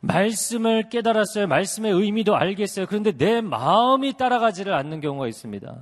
말씀을 0.00 0.88
깨달았어요. 0.88 1.46
말씀의 1.46 1.92
의미도 1.92 2.36
알겠어요. 2.36 2.86
그런데 2.86 3.12
내 3.12 3.40
마음이 3.40 4.16
따라가지를 4.16 4.72
않는 4.74 5.00
경우가 5.00 5.26
있습니다. 5.28 5.76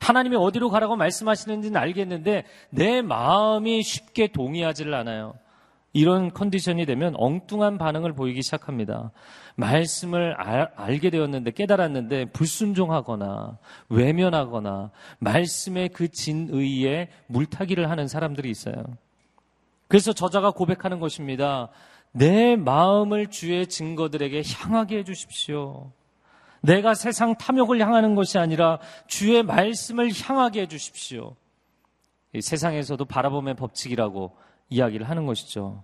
하나님이 0.00 0.36
어디로 0.36 0.70
가라고 0.70 0.96
말씀하시는지는 0.96 1.80
알겠는데 1.80 2.44
내 2.70 3.02
마음이 3.02 3.82
쉽게 3.82 4.28
동의하지를 4.28 4.94
않아요. 4.94 5.34
이런 5.92 6.30
컨디션이 6.30 6.84
되면 6.84 7.14
엉뚱한 7.16 7.78
반응을 7.78 8.12
보이기 8.12 8.42
시작합니다. 8.42 9.12
말씀을 9.54 10.34
알, 10.34 10.70
알게 10.76 11.08
되었는데 11.08 11.52
깨달았는데 11.52 12.26
불순종하거나 12.26 13.56
외면하거나 13.88 14.90
말씀의 15.18 15.88
그 15.88 16.08
진의에 16.08 17.08
물타기를 17.28 17.88
하는 17.88 18.08
사람들이 18.08 18.50
있어요. 18.50 18.74
그래서 19.88 20.12
저자가 20.12 20.50
고백하는 20.50 21.00
것입니다. 21.00 21.70
내 22.16 22.56
마음을 22.56 23.26
주의 23.26 23.66
증거들에게 23.66 24.42
향하게 24.42 24.98
해주십시오. 24.98 25.90
내가 26.62 26.94
세상 26.94 27.36
탐욕을 27.36 27.78
향하는 27.80 28.14
것이 28.14 28.38
아니라 28.38 28.78
주의 29.06 29.42
말씀을 29.42 30.10
향하게 30.12 30.62
해주십시오. 30.62 31.36
세상에서도 32.40 33.04
바라봄의 33.04 33.54
법칙이라고 33.56 34.34
이야기를 34.70 35.08
하는 35.08 35.26
것이죠. 35.26 35.82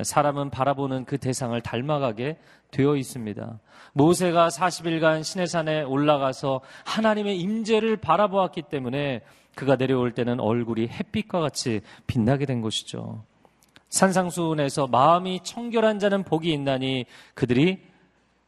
사람은 0.00 0.50
바라보는 0.50 1.04
그 1.04 1.18
대상을 1.18 1.60
닮아가게 1.60 2.38
되어 2.70 2.96
있습니다. 2.96 3.58
모세가 3.92 4.48
40일간 4.48 5.24
시내산에 5.24 5.82
올라가서 5.82 6.60
하나님의 6.84 7.40
임재를 7.40 7.96
바라보았기 7.96 8.62
때문에 8.70 9.22
그가 9.56 9.76
내려올 9.76 10.12
때는 10.12 10.38
얼굴이 10.38 10.86
햇빛과 10.86 11.40
같이 11.40 11.80
빛나게 12.06 12.46
된 12.46 12.62
것이죠. 12.62 13.24
산상수훈에서 13.92 14.86
마음이 14.86 15.40
청결한 15.44 15.98
자는 15.98 16.24
복이 16.24 16.50
있나니 16.52 17.04
그들이 17.34 17.80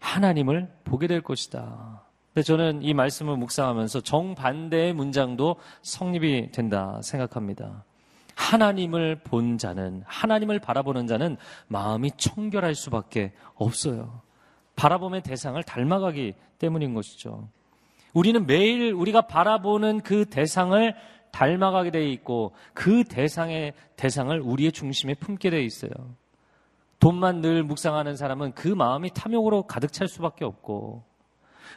하나님을 0.00 0.70
보게 0.84 1.06
될 1.06 1.20
것이다. 1.20 2.02
근데 2.32 2.42
저는 2.42 2.82
이 2.82 2.94
말씀을 2.94 3.36
묵상하면서 3.36 4.00
정반대의 4.00 4.94
문장도 4.94 5.56
성립이 5.82 6.50
된다 6.50 6.98
생각합니다. 7.02 7.84
하나님을 8.34 9.20
본 9.22 9.58
자는, 9.58 10.02
하나님을 10.06 10.58
바라보는 10.58 11.06
자는 11.06 11.36
마음이 11.68 12.10
청결할 12.16 12.74
수밖에 12.74 13.32
없어요. 13.54 14.22
바라봄의 14.74 15.22
대상을 15.22 15.62
닮아가기 15.62 16.34
때문인 16.58 16.94
것이죠. 16.94 17.48
우리는 18.12 18.46
매일 18.46 18.92
우리가 18.92 19.22
바라보는 19.22 20.00
그 20.00 20.24
대상을 20.24 20.94
닮아가게 21.34 21.90
돼 21.90 22.08
있고 22.10 22.52
그 22.74 23.02
대상의 23.02 23.74
대상을 23.96 24.38
우리의 24.40 24.70
중심에 24.70 25.14
품게 25.14 25.50
돼 25.50 25.62
있어요. 25.64 25.90
돈만 27.00 27.40
늘 27.40 27.64
묵상하는 27.64 28.16
사람은 28.16 28.52
그 28.52 28.68
마음이 28.68 29.10
탐욕으로 29.12 29.64
가득 29.64 29.92
찰 29.92 30.06
수밖에 30.06 30.44
없고 30.44 31.02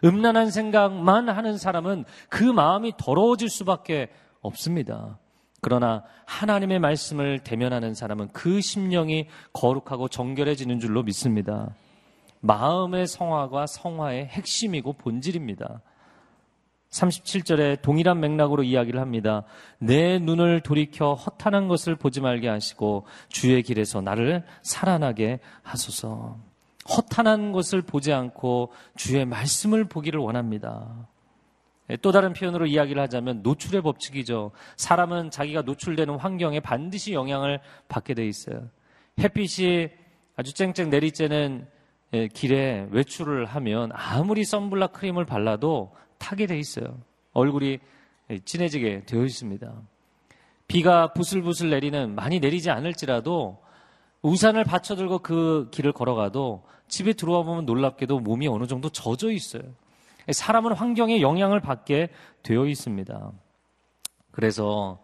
음란한 0.04 0.52
생각만 0.52 1.28
하는 1.28 1.58
사람은 1.58 2.06
그 2.30 2.44
마음이 2.44 2.94
더러워질 2.98 3.50
수밖에 3.50 4.10
없습니다. 4.42 5.18
그러나 5.60 6.04
하나님의 6.26 6.78
말씀을 6.78 7.40
대면하는 7.40 7.96
사람은 7.96 8.30
그 8.32 8.62
심령이 8.62 9.28
거룩하고 9.54 10.08
정결해지는 10.08 10.80
줄로 10.80 11.02
믿습니다. 11.02 11.74
마음의 12.42 13.08
성화가 13.08 13.66
성화의 13.66 14.28
핵심이고 14.28 14.94
본질입니다. 14.94 15.82
37절에 16.98 17.82
동일한 17.82 18.20
맥락으로 18.20 18.63
이야기를 18.63 19.00
합니다. 19.00 19.44
내 19.80 20.20
눈을 20.20 20.62
돌이켜 20.62 21.13
허탄한 21.13 21.68
것을 21.68 21.96
보지 21.96 22.22
말게 22.22 22.48
하시고 22.48 23.06
주의 23.30 23.62
길에서 23.62 24.01
나를 24.01 24.44
살아나게 24.63 25.39
하소서. 25.62 26.38
허탄한 26.89 27.51
것을 27.51 27.82
보지 27.82 28.13
않고 28.13 28.72
주의 28.96 29.25
말씀을 29.25 29.86
보기를 29.86 30.20
원합니다. 30.20 31.08
예, 31.89 31.98
또 31.98 32.12
다른 32.12 32.34
표현으로 32.34 32.66
이야기를 32.66 33.01
하자면 33.04 33.42
노출의 33.44 33.82
법칙이죠. 33.82 34.51
사람은 34.75 35.32
자기가 35.32 35.62
노출되는 35.62 36.16
환경에 36.16 36.60
반드시 36.60 37.13
영향을 37.13 37.60
받게 37.88 38.13
돼 38.13 38.28
있어요. 38.28 38.69
햇빛이 39.19 39.89
아주 40.36 40.54
쨍쨍 40.54 40.89
내리쬐는 40.89 41.67
예, 42.13 42.28
길에 42.30 42.88
외출을 42.91 43.45
하면 43.45 43.91
아무리 43.93 44.45
선블락 44.45 44.93
크림을 44.93 45.26
발라도 45.26 45.91
타게 46.17 46.45
돼 46.45 46.58
있어요. 46.58 46.99
얼굴이 47.34 47.80
진해지게 48.45 49.03
되어 49.06 49.23
있습니다. 49.23 49.73
비가 50.67 51.13
부슬부슬 51.13 51.69
내리는 51.69 52.13
많이 52.15 52.39
내리지 52.39 52.69
않을지라도 52.69 53.62
우산을 54.21 54.63
받쳐들고 54.63 55.19
그 55.19 55.69
길을 55.71 55.93
걸어가도 55.93 56.63
집에 56.88 57.13
들어와 57.13 57.43
보면 57.43 57.65
놀랍게도 57.65 58.19
몸이 58.19 58.47
어느 58.47 58.65
정도 58.65 58.89
젖어 58.89 59.32
있어요. 59.32 59.63
사람은 60.30 60.73
환경에 60.73 61.21
영향을 61.21 61.62
받게 61.62 62.10
되어 62.43 62.65
있습니다. 62.65 63.32
그래서 64.32 64.99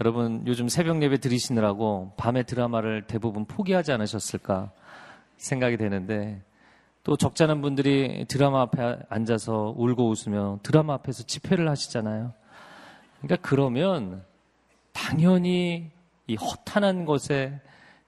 여러분 0.00 0.44
요즘 0.46 0.68
새벽 0.68 1.02
예배 1.02 1.18
들으시느라고 1.18 2.12
밤에 2.16 2.44
드라마를 2.44 3.06
대부분 3.08 3.44
포기하지 3.44 3.90
않으셨을까 3.92 4.70
생각이 5.36 5.76
되는데 5.76 6.42
또 7.08 7.16
적잖은 7.16 7.62
분들이 7.62 8.26
드라마 8.28 8.60
앞에 8.60 8.98
앉아서 9.08 9.72
울고 9.78 10.10
웃으며 10.10 10.58
드라마 10.62 10.92
앞에서 10.92 11.22
집회를 11.22 11.66
하시잖아요. 11.66 12.34
그러니까 13.22 13.48
그러면 13.48 14.22
당연히 14.92 15.90
이 16.26 16.34
허탄한 16.36 17.06
것에 17.06 17.62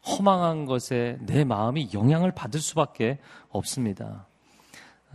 허망한 0.06 0.66
것에 0.66 1.16
내 1.22 1.44
마음이 1.44 1.88
영향을 1.94 2.30
받을 2.32 2.60
수밖에 2.60 3.20
없습니다. 3.48 4.26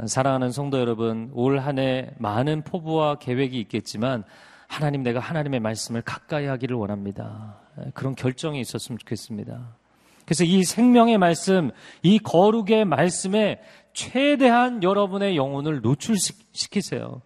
사랑하는 0.08 0.52
성도 0.52 0.80
여러분, 0.80 1.30
올 1.36 1.60
한 1.60 1.78
해 1.78 2.10
많은 2.18 2.64
포부와 2.64 3.20
계획이 3.20 3.60
있겠지만 3.60 4.24
하나님 4.68 5.04
내가 5.04 5.20
하나님의 5.20 5.60
말씀을 5.60 6.02
가까이 6.02 6.48
하기를 6.48 6.76
원합니다. 6.76 7.60
그런 7.94 8.16
결정이 8.16 8.60
있었으면 8.62 8.98
좋겠습니다. 8.98 9.76
그래서 10.26 10.44
이 10.44 10.64
생명의 10.64 11.18
말씀, 11.18 11.72
이 12.02 12.20
거룩의 12.20 12.86
말씀에 12.86 13.62
최대한 13.94 14.84
여러분의 14.84 15.38
영혼을 15.38 15.82
노출시키세요. 15.82 17.22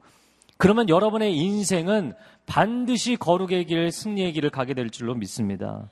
그러면 0.58 0.90
여러분의 0.90 1.36
인생은 1.36 2.14
반드시 2.46 3.16
거룩의 3.16 3.66
길, 3.66 3.92
승리의 3.92 4.34
길을 4.34 4.50
가게 4.50 4.74
될 4.74 4.90
줄로 4.90 5.16
믿습니다. 5.16 5.90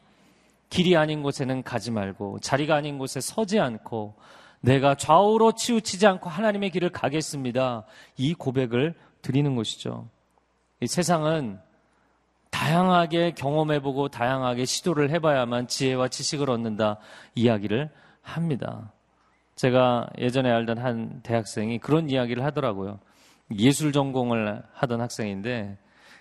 길이 0.69 0.97
아닌 0.97 1.23
곳에는 1.23 1.63
가지 1.63 1.91
말고, 1.91 2.39
자리가 2.41 2.75
아닌 2.75 2.97
곳에 2.97 3.21
서지 3.21 3.59
않고, 3.59 4.15
내가 4.59 4.95
좌우로 4.95 5.53
치우치지 5.53 6.05
않고 6.07 6.29
하나님의 6.29 6.71
길을 6.71 6.89
가겠습니다. 6.89 7.85
이 8.17 8.33
고백을 8.33 8.95
드리는 9.21 9.55
것이죠. 9.55 10.09
이 10.81 10.87
세상은 10.87 11.59
다양하게 12.51 13.31
경험해보고 13.31 14.09
다양하게 14.09 14.65
시도를 14.65 15.09
해봐야만 15.11 15.67
지혜와 15.67 16.07
지식을 16.07 16.49
얻는다 16.49 16.97
이야기를 17.35 17.89
합니다. 18.21 18.93
제가 19.55 20.09
예전에 20.17 20.51
알던 20.51 20.77
한 20.77 21.21
대학생이 21.23 21.79
그런 21.79 22.09
이야기를 22.09 22.43
하더라고요. 22.43 22.99
예술 23.57 23.91
전공을 23.91 24.63
하던 24.73 25.01
학생인데 25.01 25.77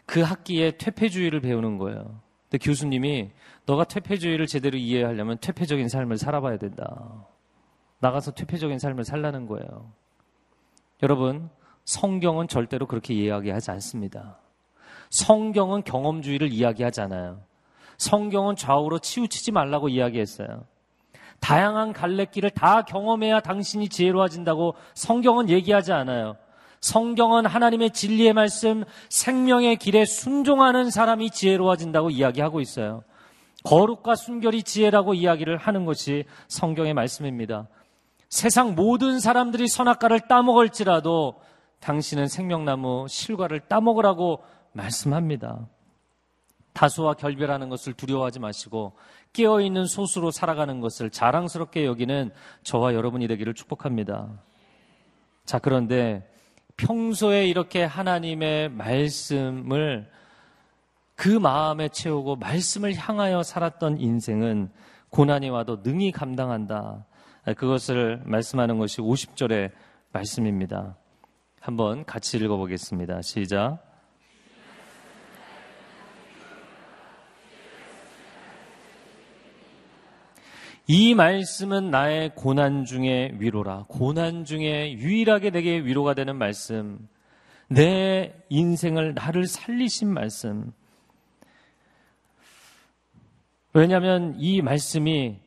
그 0.07 0.23
학기에 0.23 0.73
퇴폐주의를 0.79 1.41
배우는 1.41 1.79
거예요. 1.79 2.21
근데 2.49 2.65
교수님이 2.65 3.31
너가 3.67 3.85
퇴폐주의를 3.85 4.47
제대로 4.47 4.79
이해하려면 4.79 5.39
퇴폐적인 5.41 5.89
삶을 5.89 6.17
살아봐야 6.17 6.57
된다. 6.59 7.27
나가서 7.99 8.33
퇴폐적인 8.33 8.79
삶을 8.79 9.05
살라는 9.05 9.47
거예요. 9.47 9.93
여러분, 11.03 11.51
성경은 11.85 12.49
절대로 12.49 12.87
그렇게 12.87 13.15
이야기하지 13.15 13.71
않습니다. 13.73 14.39
성경은 15.11 15.85
경험주의를 15.85 16.53
이야기하잖아요. 16.53 17.41
성경은 17.99 18.57
좌우로 18.57 18.99
치우치지 18.99 19.53
말라고 19.53 19.89
이야기했어요. 19.89 20.65
다양한 21.41 21.93
갈래길을 21.93 22.51
다 22.51 22.83
경험해야 22.83 23.41
당신이 23.41 23.89
지혜로워진다고 23.89 24.75
성경은 24.95 25.49
얘기하지 25.51 25.93
않아요. 25.93 26.37
성경은 26.81 27.47
하나님의 27.47 27.91
진리의 27.91 28.33
말씀, 28.33 28.85
생명의 29.09 29.77
길에 29.77 30.05
순종하는 30.05 30.91
사람이 30.91 31.31
지혜로워진다고 31.31 32.11
이야기하고 32.11 32.61
있어요. 32.61 33.03
거룩과 33.65 34.15
순결이 34.15 34.63
지혜라고 34.63 35.15
이야기를 35.15 35.57
하는 35.57 35.85
것이 35.85 36.25
성경의 36.49 36.95
말씀입니다. 36.95 37.67
세상 38.29 38.75
모든 38.75 39.19
사람들이 39.19 39.67
선악과를 39.69 40.21
따먹을지라도 40.29 41.41
당신은 41.81 42.29
생명나무 42.29 43.07
실과를 43.09 43.61
따먹으라고 43.61 44.41
말씀합니다. 44.77 45.67
다수와 46.73 47.15
결별하는 47.15 47.71
것을 47.71 47.95
두려워하지 47.95 48.39
마시고 48.39 48.97
깨어있는 49.33 49.87
소수로 49.87 50.31
살아가는 50.31 50.81
것을 50.81 51.11
자랑스럽게 51.11 51.87
여기는 51.87 52.31
저와 52.63 52.95
여러분이 52.95 53.27
되기를 53.29 53.55
축복합니다. 53.55 54.43
자, 55.45 55.59
그런데 55.59 56.31
평소에 56.77 57.47
이렇게 57.47 57.83
하나님의 57.83 58.69
말씀을 58.71 60.11
그 61.15 61.29
마음에 61.29 61.89
채우고 61.89 62.37
말씀을 62.37 62.95
향하여 62.95 63.43
살았던 63.43 64.01
인생은 64.01 64.71
고난이 65.09 65.49
와도 65.49 65.81
능히 65.83 66.13
감당한다. 66.13 67.07
그것을 67.57 68.21
말씀하는 68.27 68.79
것이 68.79 69.01
50절의 69.01 69.71
말씀입니다. 70.13 70.97
한번 71.61 72.05
같이 72.05 72.37
읽어보겠습니다. 72.37 73.23
시작. 73.23 73.96
이 80.89 81.15
말씀은 81.15 81.91
나의 81.91 82.35
고난 82.37 82.85
중에 82.85 83.33
위로라. 83.39 83.87
고난 83.89 84.45
중에 84.45 84.93
유일하게 84.93 85.51
내게 85.51 85.79
위로가 85.79 86.15
되는 86.15 86.37
말씀. 86.37 87.09
내 87.69 88.33
인생을 88.51 89.15
나를 89.15 89.49
살리신 89.49 90.09
말씀. 90.09 90.73
왜냐하면 93.73 94.37
이 94.39 94.63
말씀이 94.63 95.39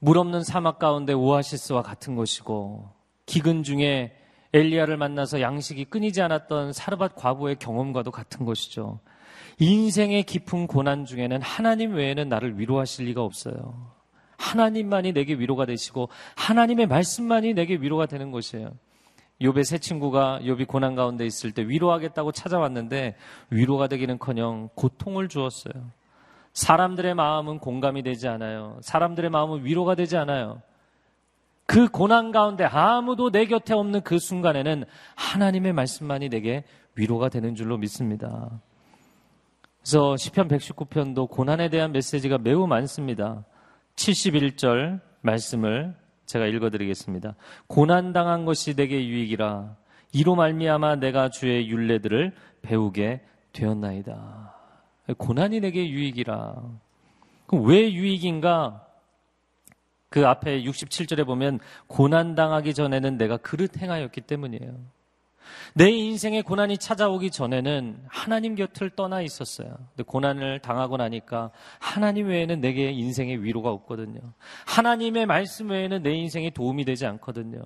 물 0.00 0.18
없는 0.18 0.42
사막 0.42 0.78
가운데 0.78 1.12
오아시스와 1.12 1.82
같은 1.82 2.16
것이고 2.16 2.90
기근 3.26 3.62
중에 3.62 4.12
엘리야를 4.52 4.96
만나서 4.96 5.40
양식이 5.40 5.84
끊이지 5.84 6.20
않았던 6.20 6.72
사르밧 6.72 7.14
과부의 7.14 7.56
경험과도 7.60 8.10
같은 8.10 8.44
것이죠. 8.44 8.98
인생의 9.60 10.24
깊은 10.24 10.66
고난 10.66 11.04
중에는 11.04 11.42
하나님 11.42 11.94
외에는 11.94 12.28
나를 12.28 12.58
위로하실 12.58 13.06
리가 13.06 13.22
없어요. 13.22 13.97
하나님만이 14.38 15.12
내게 15.12 15.34
위로가 15.34 15.66
되시고 15.66 16.08
하나님의 16.36 16.86
말씀만이 16.86 17.54
내게 17.54 17.74
위로가 17.74 18.06
되는 18.06 18.30
것이에요. 18.30 18.70
욥의 19.40 19.64
세 19.64 19.78
친구가 19.78 20.40
욥이 20.42 20.66
고난 20.66 20.94
가운데 20.94 21.24
있을 21.26 21.52
때 21.52 21.68
위로하겠다고 21.68 22.32
찾아왔는데 22.32 23.16
위로가 23.50 23.86
되기는커녕 23.88 24.70
고통을 24.74 25.28
주었어요. 25.28 25.90
사람들의 26.54 27.14
마음은 27.14 27.58
공감이 27.58 28.02
되지 28.02 28.26
않아요. 28.26 28.78
사람들의 28.80 29.30
마음은 29.30 29.64
위로가 29.64 29.94
되지 29.94 30.16
않아요. 30.16 30.60
그 31.66 31.88
고난 31.88 32.32
가운데 32.32 32.64
아무도 32.64 33.30
내 33.30 33.44
곁에 33.44 33.74
없는 33.74 34.00
그 34.00 34.18
순간에는 34.18 34.84
하나님의 35.14 35.72
말씀만이 35.74 36.30
내게 36.30 36.64
위로가 36.94 37.28
되는 37.28 37.54
줄로 37.54 37.76
믿습니다. 37.76 38.60
그래서 39.82 40.16
시편 40.16 40.48
119편도 40.48 41.30
고난에 41.30 41.68
대한 41.68 41.92
메시지가 41.92 42.38
매우 42.38 42.66
많습니다. 42.66 43.44
71절 43.98 45.00
말씀을 45.20 45.94
제가 46.26 46.46
읽어드리겠습니다. 46.46 47.34
고난 47.66 48.12
당한 48.12 48.44
것이 48.44 48.74
내게 48.74 49.06
유익이라 49.06 49.76
이로 50.12 50.36
말미암아 50.36 50.96
내가 50.96 51.28
주의 51.30 51.68
윤례들을 51.68 52.32
배우게 52.62 53.20
되었나이다. 53.52 54.54
고난이 55.16 55.60
내게 55.60 55.88
유익이라. 55.88 56.62
그럼 57.46 57.66
왜 57.66 57.92
유익인가? 57.92 58.86
그 60.10 60.26
앞에 60.26 60.62
67절에 60.62 61.26
보면 61.26 61.60
고난 61.86 62.34
당하기 62.34 62.74
전에는 62.74 63.18
내가 63.18 63.36
그릇 63.36 63.76
행하였기 63.78 64.22
때문이에요. 64.22 64.78
내 65.74 65.90
인생에 65.90 66.42
고난이 66.42 66.78
찾아오기 66.78 67.30
전에는 67.30 67.98
하나님 68.08 68.54
곁을 68.54 68.90
떠나 68.90 69.22
있었어요. 69.22 69.68
근데 69.90 70.02
고난을 70.04 70.60
당하고 70.60 70.96
나니까 70.96 71.50
하나님 71.78 72.28
외에는 72.28 72.60
내게 72.60 72.90
인생에 72.90 73.36
위로가 73.36 73.70
없거든요. 73.70 74.20
하나님의 74.66 75.26
말씀 75.26 75.70
외에는 75.70 76.02
내 76.02 76.12
인생에 76.12 76.50
도움이 76.50 76.84
되지 76.84 77.06
않거든요. 77.06 77.60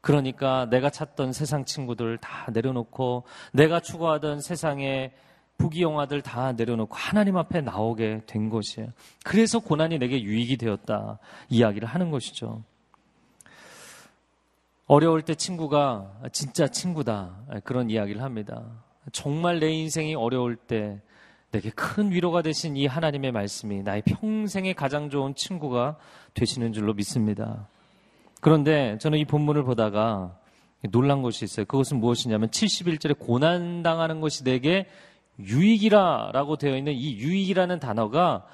그러니까 0.00 0.66
내가 0.66 0.90
찾던 0.90 1.32
세상 1.32 1.64
친구들 1.64 2.18
다 2.18 2.50
내려놓고 2.52 3.24
내가 3.52 3.80
추구하던 3.80 4.40
세상의 4.40 5.12
부귀영화들 5.56 6.20
다 6.20 6.52
내려놓고 6.52 6.94
하나님 6.94 7.36
앞에 7.36 7.60
나오게 7.60 8.22
된 8.26 8.50
것이에요. 8.50 8.88
그래서 9.24 9.60
고난이 9.60 9.98
내게 9.98 10.22
유익이 10.22 10.56
되었다 10.56 11.18
이야기를 11.48 11.88
하는 11.88 12.10
것이죠. 12.10 12.64
어려울 14.86 15.22
때 15.22 15.34
친구가 15.34 16.20
진짜 16.32 16.68
친구다 16.68 17.36
그런 17.64 17.88
이야기를 17.88 18.22
합니다. 18.22 18.64
정말 19.12 19.60
내 19.60 19.70
인생이 19.70 20.14
어려울 20.14 20.56
때 20.56 21.00
내게 21.50 21.70
큰 21.70 22.10
위로가 22.10 22.42
되신 22.42 22.76
이 22.76 22.86
하나님의 22.86 23.32
말씀이 23.32 23.82
나의 23.82 24.02
평생의 24.02 24.74
가장 24.74 25.08
좋은 25.08 25.34
친구가 25.34 25.96
되시는 26.34 26.72
줄로 26.72 26.92
믿습니다. 26.94 27.68
그런데 28.40 28.98
저는 28.98 29.18
이 29.18 29.24
본문을 29.24 29.62
보다가 29.62 30.36
놀란 30.90 31.22
것이 31.22 31.44
있어요. 31.44 31.64
그것은 31.64 31.98
무엇이냐면 31.98 32.50
71절에 32.50 33.18
고난당하는 33.18 34.20
것이 34.20 34.44
내게 34.44 34.86
유익이라 35.38 36.30
라고 36.32 36.56
되어 36.56 36.76
있는 36.76 36.92
이 36.92 37.14
유익이라는 37.14 37.80
단어가 37.80 38.44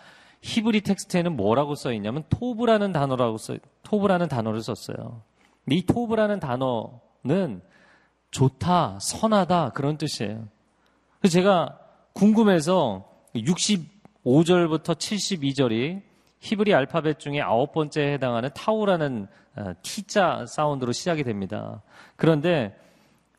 히브리 0.42 0.82
텍스트에는 0.82 1.36
뭐라고 1.36 1.74
써 1.74 1.92
있냐면 1.92 2.22
토브라는 2.30 2.92
단어라고 2.92 3.36
써 3.38 3.56
토브라는 3.82 4.28
단어를 4.28 4.62
썼어요. 4.62 5.22
이 5.70 5.82
토브라는 5.82 6.40
단어는 6.40 7.62
좋다, 8.30 8.98
선하다 9.00 9.70
그런 9.70 9.96
뜻이에요. 9.96 10.48
그래서 11.18 11.32
제가 11.32 11.78
궁금해서 12.12 13.08
65절부터 13.34 14.94
72절이 14.96 16.02
히브리 16.40 16.74
알파벳 16.74 17.18
중에 17.18 17.40
아홉 17.40 17.72
번째에 17.72 18.14
해당하는 18.14 18.50
타우라는 18.54 19.26
어, 19.56 19.72
T자 19.82 20.46
사운드로 20.46 20.92
시작이 20.92 21.22
됩니다. 21.22 21.82
그런데 22.16 22.74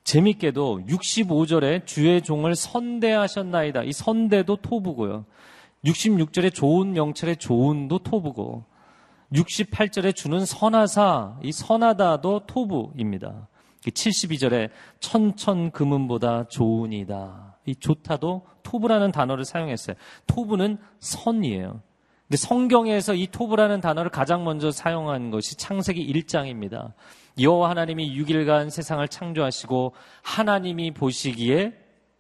재밌게도 0.04 0.82
65절에 0.88 1.86
주의 1.86 2.22
종을 2.22 2.56
선대하셨나이다. 2.56 3.84
이 3.84 3.92
선대도 3.92 4.58
토부고요. 4.58 5.26
66절에 5.86 6.54
좋은 6.54 6.94
명철의 6.94 7.38
좋은도 7.38 8.00
토부고 8.00 8.66
68절에 9.34 10.16
주는 10.16 10.46
선하사 10.46 11.40
이 11.44 11.52
선하다도 11.52 12.42
토부입니다. 12.48 13.48
72절에 13.84 14.70
천천 15.00 15.72
금은보다 15.72 16.48
좋으니다. 16.48 17.58
이 17.66 17.76
좋다도 17.76 18.46
토부라는 18.64 19.12
단어를 19.12 19.46
사용했어요. 19.46 19.96
토부는 20.28 20.78
선이에요. 21.00 21.82
근데 22.28 22.38
성경에서 22.38 23.14
이 23.14 23.28
토부라는 23.28 23.82
단어를 23.82 24.10
가장 24.12 24.44
먼저 24.44 24.72
사용한 24.72 25.32
것이 25.32 25.58
창세기 25.58 26.14
1장입니다. 26.14 26.94
여호와 27.40 27.70
하나님이 27.70 28.18
6일간 28.18 28.70
세상을 28.70 29.06
창조하시고 29.08 29.94
하나님이 30.22 30.92
보시기에 30.92 31.74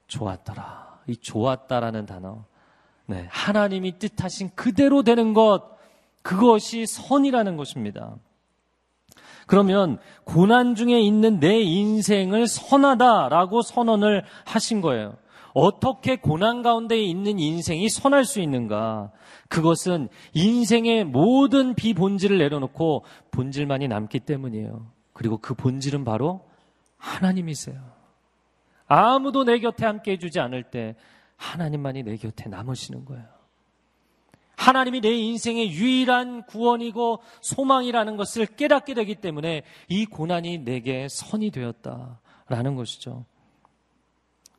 좋았더라. 0.08 1.02
이 1.08 1.18
좋았다라는 1.18 2.06
단어. 2.06 2.46
네, 3.06 3.28
하나님이 3.30 4.00
뜻하신 4.00 4.52
그대로 4.56 5.04
되는 5.04 5.34
것 5.34 5.72
그것이 6.22 6.86
선이라는 6.86 7.58
것입니다. 7.58 8.16
그러면 9.48 9.98
고난 10.24 10.76
중에 10.76 11.00
있는 11.02 11.40
내 11.40 11.60
인생을 11.60 12.48
선하다라고 12.48 13.62
선언을 13.62 14.24
하신 14.46 14.82
거예요. 14.82 15.18
어떻게 15.54 16.16
고난 16.16 16.62
가운데 16.62 16.98
있는 16.98 17.40
인생이 17.40 17.90
선할 17.90 18.24
수 18.24 18.40
있는가? 18.40 19.12
그것은 19.50 20.08
인생의 20.34 21.04
모든 21.06 21.76
비본질을 21.76 22.38
내려놓고 22.38 23.04
본질만이 23.32 23.90
남기 23.90 24.20
때문이에요. 24.20 24.88
그리고 25.14 25.38
그 25.38 25.54
본질은 25.54 26.06
바로 26.06 26.48
하나님이세요. 26.98 27.78
아무도 28.88 29.44
내 29.44 29.60
곁에 29.60 29.86
함께 29.86 30.14
해주지 30.14 30.40
않을 30.40 30.64
때 30.64 30.96
하나님만이 31.36 32.04
내 32.04 32.16
곁에 32.16 32.48
남으시는 32.50 33.06
거예요. 33.06 33.26
하나님이 34.62 35.02
내 35.02 35.12
인생의 35.12 35.72
유일한 35.72 36.46
구원이고 36.46 37.20
소망이라는 37.42 38.16
것을 38.16 38.46
깨닫게 38.46 38.94
되기 38.94 39.16
때문에 39.16 39.64
이 39.88 40.06
고난이 40.06 40.60
내게 40.60 41.08
선이 41.10 41.50
되었다라는 41.50 42.76
것이죠. 42.76 43.26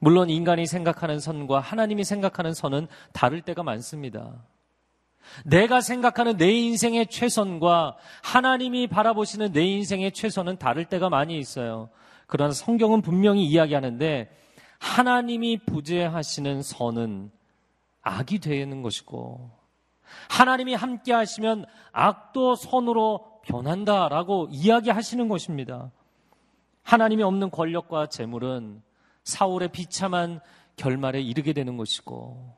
물론 0.00 0.28
인간이 0.28 0.66
생각하는 0.66 1.20
선과 1.20 1.60
하나님이 1.60 2.02
생각하는 2.02 2.52
선은 2.52 2.88
다를 3.12 3.42
때가 3.42 3.62
많습니다. 3.62 4.44
내가 5.44 5.80
생각하는 5.80 6.36
내 6.36 6.50
인생의 6.50 7.06
최선과 7.06 7.96
하나님이 8.24 8.88
바라보시는 8.88 9.52
내 9.52 9.64
인생의 9.64 10.10
최선은 10.10 10.56
다를 10.56 10.84
때가 10.84 11.10
많이 11.10 11.38
있어요. 11.38 11.90
그러나 12.26 12.52
성경은 12.52 13.02
분명히 13.02 13.44
이야기하는데 13.44 14.36
하나님이 14.80 15.58
부재하시는 15.58 16.62
선은 16.62 17.30
악이 18.02 18.40
되는 18.40 18.82
것이고 18.82 19.61
하나님이 20.28 20.74
함께 20.74 21.12
하시면 21.12 21.66
악도 21.92 22.54
선으로 22.54 23.40
변한다라고 23.44 24.48
이야기하시는 24.50 25.28
것입니다. 25.28 25.90
하나님이 26.82 27.22
없는 27.22 27.50
권력과 27.50 28.06
재물은 28.06 28.82
사울의 29.24 29.68
비참한 29.68 30.40
결말에 30.76 31.20
이르게 31.20 31.52
되는 31.52 31.76
것이고 31.76 32.56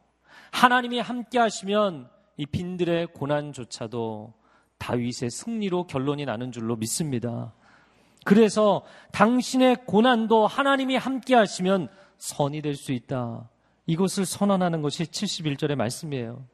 하나님이 0.51 1.01
함께 1.01 1.39
하시면 1.39 2.09
이 2.37 2.47
빈들의 2.47 3.09
고난조차도 3.09 4.33
다윗의 4.79 5.31
승리로 5.31 5.87
결론이 5.87 6.25
나는 6.25 6.53
줄로 6.53 6.77
믿습니다. 6.77 7.53
그래서 8.25 8.83
당신의 9.13 9.85
고난도 9.87 10.47
하나님이 10.47 10.97
함께 10.97 11.35
하시면 11.35 11.89
선이 12.19 12.63
될 12.63 12.75
수 12.75 12.93
있다. 12.93 13.49
이것을 13.87 14.25
선언하는 14.25 14.81
것이 14.83 15.05
71절의 15.05 15.75
말씀이에요. 15.77 16.45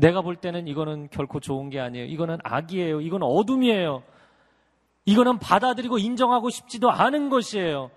내가 0.00 0.22
볼 0.22 0.36
때는 0.36 0.66
이거는 0.66 1.08
결코 1.10 1.40
좋은 1.40 1.68
게 1.68 1.78
아니에요. 1.78 2.06
이거는 2.06 2.38
악이에요. 2.42 3.02
이건 3.02 3.22
어둠이에요. 3.22 4.02
이거는 5.04 5.38
받아들이고 5.38 5.98
인정하고 5.98 6.50
싶지도 6.50 6.90
않은 6.90 7.28
것이에요. 7.28 7.90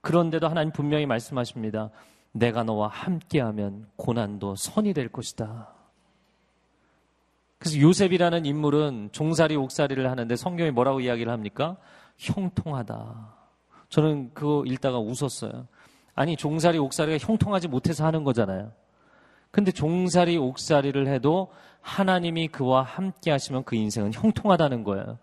그런데도 0.00 0.48
하나님 0.48 0.72
분명히 0.72 1.04
말씀하십니다. 1.06 1.90
내가 2.32 2.64
너와 2.64 2.88
함께하면 2.88 3.86
고난도 3.96 4.56
선이 4.56 4.94
될 4.94 5.08
것이다. 5.08 5.68
그래서 7.58 7.78
요셉이라는 7.78 8.46
인물은 8.46 9.10
종살이 9.12 9.56
옥살이를 9.56 10.10
하는데 10.10 10.34
성경이 10.34 10.70
뭐라고 10.70 11.00
이야기를 11.00 11.30
합니까? 11.30 11.76
형통하다. 12.16 13.36
저는 13.90 14.32
그거 14.32 14.64
읽다가 14.66 14.98
웃었어요. 14.98 15.66
아니 16.14 16.36
종살이 16.36 16.78
옥살이가 16.78 17.18
형통하지 17.18 17.68
못해서 17.68 18.06
하는 18.06 18.24
거잖아요. 18.24 18.72
근데 19.50 19.72
종살이 19.72 20.36
옥살이를 20.36 21.08
해도 21.08 21.50
하나님이 21.80 22.48
그와 22.48 22.82
함께 22.82 23.30
하시면 23.30 23.64
그 23.64 23.76
인생은 23.76 24.12
형통하다는 24.12 24.84
거예요. 24.84 25.18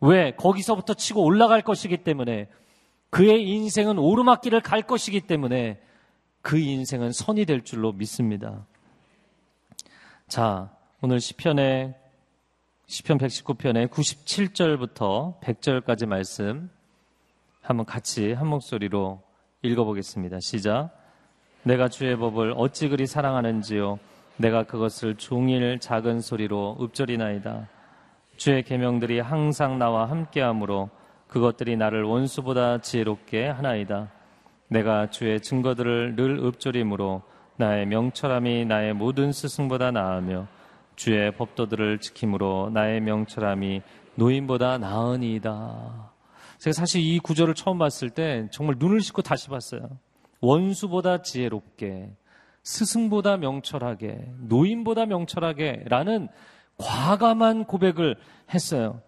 왜? 0.00 0.32
거기서부터 0.32 0.94
치고 0.94 1.22
올라갈 1.22 1.62
것이기 1.62 1.98
때문에 1.98 2.48
그의 3.10 3.48
인생은 3.48 3.98
오르막길을 3.98 4.60
갈 4.60 4.82
것이기 4.82 5.22
때문에 5.22 5.80
그 6.42 6.58
인생은 6.58 7.12
선이 7.12 7.44
될 7.44 7.62
줄로 7.62 7.92
믿습니다. 7.92 8.66
자, 10.26 10.70
오늘 11.00 11.20
시편의 11.20 11.94
시편 12.86 13.18
119편의 13.18 13.88
97절부터 13.88 15.40
100절까지 15.40 16.06
말씀 16.06 16.70
한번 17.62 17.86
같이 17.86 18.32
한 18.32 18.48
목소리로 18.48 19.22
읽어보겠습니다. 19.62 20.40
시작. 20.40 20.99
내가 21.62 21.88
주의 21.88 22.16
법을 22.16 22.54
어찌 22.56 22.88
그리 22.88 23.06
사랑하는지요. 23.06 23.98
내가 24.38 24.62
그것을 24.64 25.16
종일 25.16 25.78
작은 25.78 26.20
소리로 26.20 26.78
읊조리나이다. 26.80 27.68
주의 28.36 28.62
계명들이 28.62 29.20
항상 29.20 29.78
나와 29.78 30.08
함께하므로 30.08 30.88
그것들이 31.28 31.76
나를 31.76 32.04
원수보다 32.04 32.78
지혜롭게 32.78 33.48
하나이다. 33.48 34.10
내가 34.68 35.10
주의 35.10 35.38
증거들을 35.40 36.16
늘 36.16 36.42
읊조림으로 36.44 37.22
나의 37.56 37.84
명철함이 37.86 38.64
나의 38.64 38.94
모든 38.94 39.30
스승보다 39.30 39.90
나으며 39.90 40.46
주의 40.96 41.30
법도들을 41.32 41.98
지킴으로 41.98 42.70
나의 42.72 43.02
명철함이 43.02 43.82
노인보다 44.14 44.78
나으니이다. 44.78 46.12
제가 46.58 46.72
사실 46.72 47.02
이 47.02 47.18
구절을 47.18 47.54
처음 47.54 47.78
봤을 47.78 48.08
때 48.08 48.48
정말 48.50 48.76
눈을 48.78 49.00
씻고 49.02 49.20
다시 49.20 49.48
봤어요. 49.48 49.82
원수보다 50.40 51.22
지혜롭게, 51.22 52.10
스승보다 52.62 53.36
명철하게, 53.36 54.32
노인보다 54.38 55.06
명철하게 55.06 55.84
라는 55.86 56.28
과감한 56.76 57.64
고백을 57.64 58.16
했어요. 58.52 59.02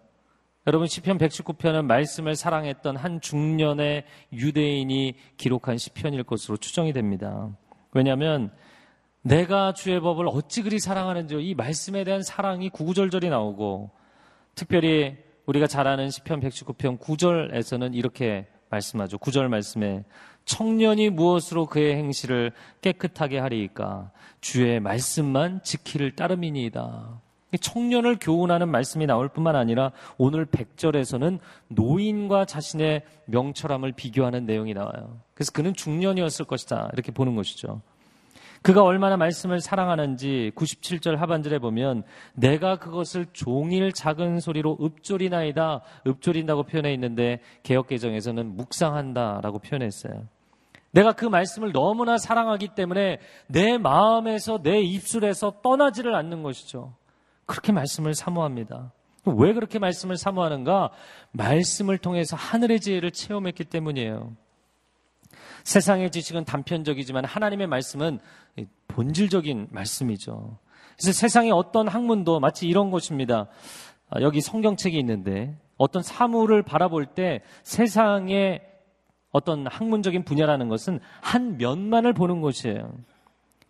여러분 0.65 0.87
시편 0.87 1.17
119편은 1.17 1.85
말씀을 1.85 2.35
사랑했던 2.35 2.95
한 2.95 3.19
중년의 3.19 4.05
유대인이 4.31 5.15
기록한 5.35 5.77
시편일 5.77 6.23
것으로 6.23 6.55
추정이 6.57 6.93
됩니다. 6.93 7.49
왜냐하면 7.91 8.51
내가 9.23 9.73
주의 9.73 9.99
법을 9.99 10.27
어찌 10.27 10.63
그리 10.63 10.79
사랑하는지 10.79 11.35
이 11.41 11.53
말씀에 11.55 12.03
대한 12.03 12.23
사랑이 12.23 12.69
구구절절이 12.69 13.29
나오고 13.29 13.91
특별히 14.55 15.17
우리가 15.45 15.67
잘 15.67 15.87
아는 15.87 16.09
시편 16.09 16.39
119편 16.39 16.99
9절에서는 16.99 17.93
이렇게 17.93 18.47
말씀하죠. 18.69 19.17
9절 19.17 19.47
말씀에 19.49 20.03
청년이 20.45 21.09
무엇으로 21.09 21.67
그의 21.67 21.95
행실을 21.95 22.51
깨끗하게 22.81 23.39
하리이까 23.39 24.11
주의 24.41 24.79
말씀만 24.79 25.61
지키를 25.63 26.15
따름이니이다. 26.15 27.21
청년을 27.61 28.17
교훈하는 28.19 28.69
말씀이 28.69 29.05
나올 29.05 29.29
뿐만 29.29 29.55
아니라 29.55 29.91
오늘 30.17 30.45
100절에서는 30.45 31.39
노인과 31.67 32.45
자신의 32.45 33.03
명철함을 33.25 33.91
비교하는 33.91 34.45
내용이 34.45 34.73
나와요. 34.73 35.19
그래서 35.33 35.51
그는 35.51 35.73
중년이었을 35.73 36.45
것이다. 36.45 36.89
이렇게 36.93 37.11
보는 37.11 37.35
것이죠. 37.35 37.81
그가 38.63 38.81
얼마나 38.81 39.17
말씀을 39.17 39.59
사랑하는지 39.59 40.53
97절 40.55 41.17
하반절에 41.17 41.59
보면 41.59 42.03
내가 42.33 42.77
그것을 42.77 43.25
종일 43.33 43.91
작은 43.91 44.39
소리로 44.39 44.77
읊조리나이다. 44.81 45.81
읊조린다고 46.07 46.63
표현해 46.63 46.93
있는데 46.93 47.41
개혁개정에서는 47.63 48.55
묵상한다라고 48.55 49.59
표현했어요. 49.59 50.27
내가 50.91 51.11
그 51.11 51.25
말씀을 51.25 51.73
너무나 51.73 52.17
사랑하기 52.17 52.69
때문에 52.69 53.19
내 53.47 53.77
마음에서 53.77 54.61
내 54.63 54.79
입술에서 54.79 55.61
떠나지를 55.61 56.15
않는 56.15 56.41
것이죠. 56.41 56.93
그렇게 57.45 57.73
말씀을 57.73 58.13
사모합니다. 58.13 58.93
왜 59.25 59.53
그렇게 59.53 59.77
말씀을 59.77 60.15
사모하는가? 60.15 60.91
말씀을 61.31 61.97
통해서 61.97 62.37
하늘의 62.37 62.79
지혜를 62.79 63.11
체험했기 63.11 63.65
때문이에요. 63.65 64.35
세상의 65.63 66.11
지식은 66.11 66.45
단편적이지만 66.45 67.25
하나님의 67.25 67.67
말씀은 67.67 68.19
본질적인 68.87 69.67
말씀이죠. 69.71 70.57
그래서 70.97 71.11
세상의 71.11 71.51
어떤 71.51 71.87
학문도 71.87 72.39
마치 72.39 72.67
이런 72.67 72.91
것입니다. 72.91 73.47
아, 74.09 74.21
여기 74.21 74.41
성경책이 74.41 74.97
있는데 74.99 75.57
어떤 75.77 76.03
사물을 76.03 76.61
바라볼 76.63 77.07
때 77.07 77.41
세상의 77.63 78.61
어떤 79.31 79.65
학문적인 79.65 80.23
분야라는 80.23 80.69
것은 80.69 80.99
한 81.21 81.57
면만을 81.57 82.13
보는 82.13 82.41
것이에요. 82.41 82.93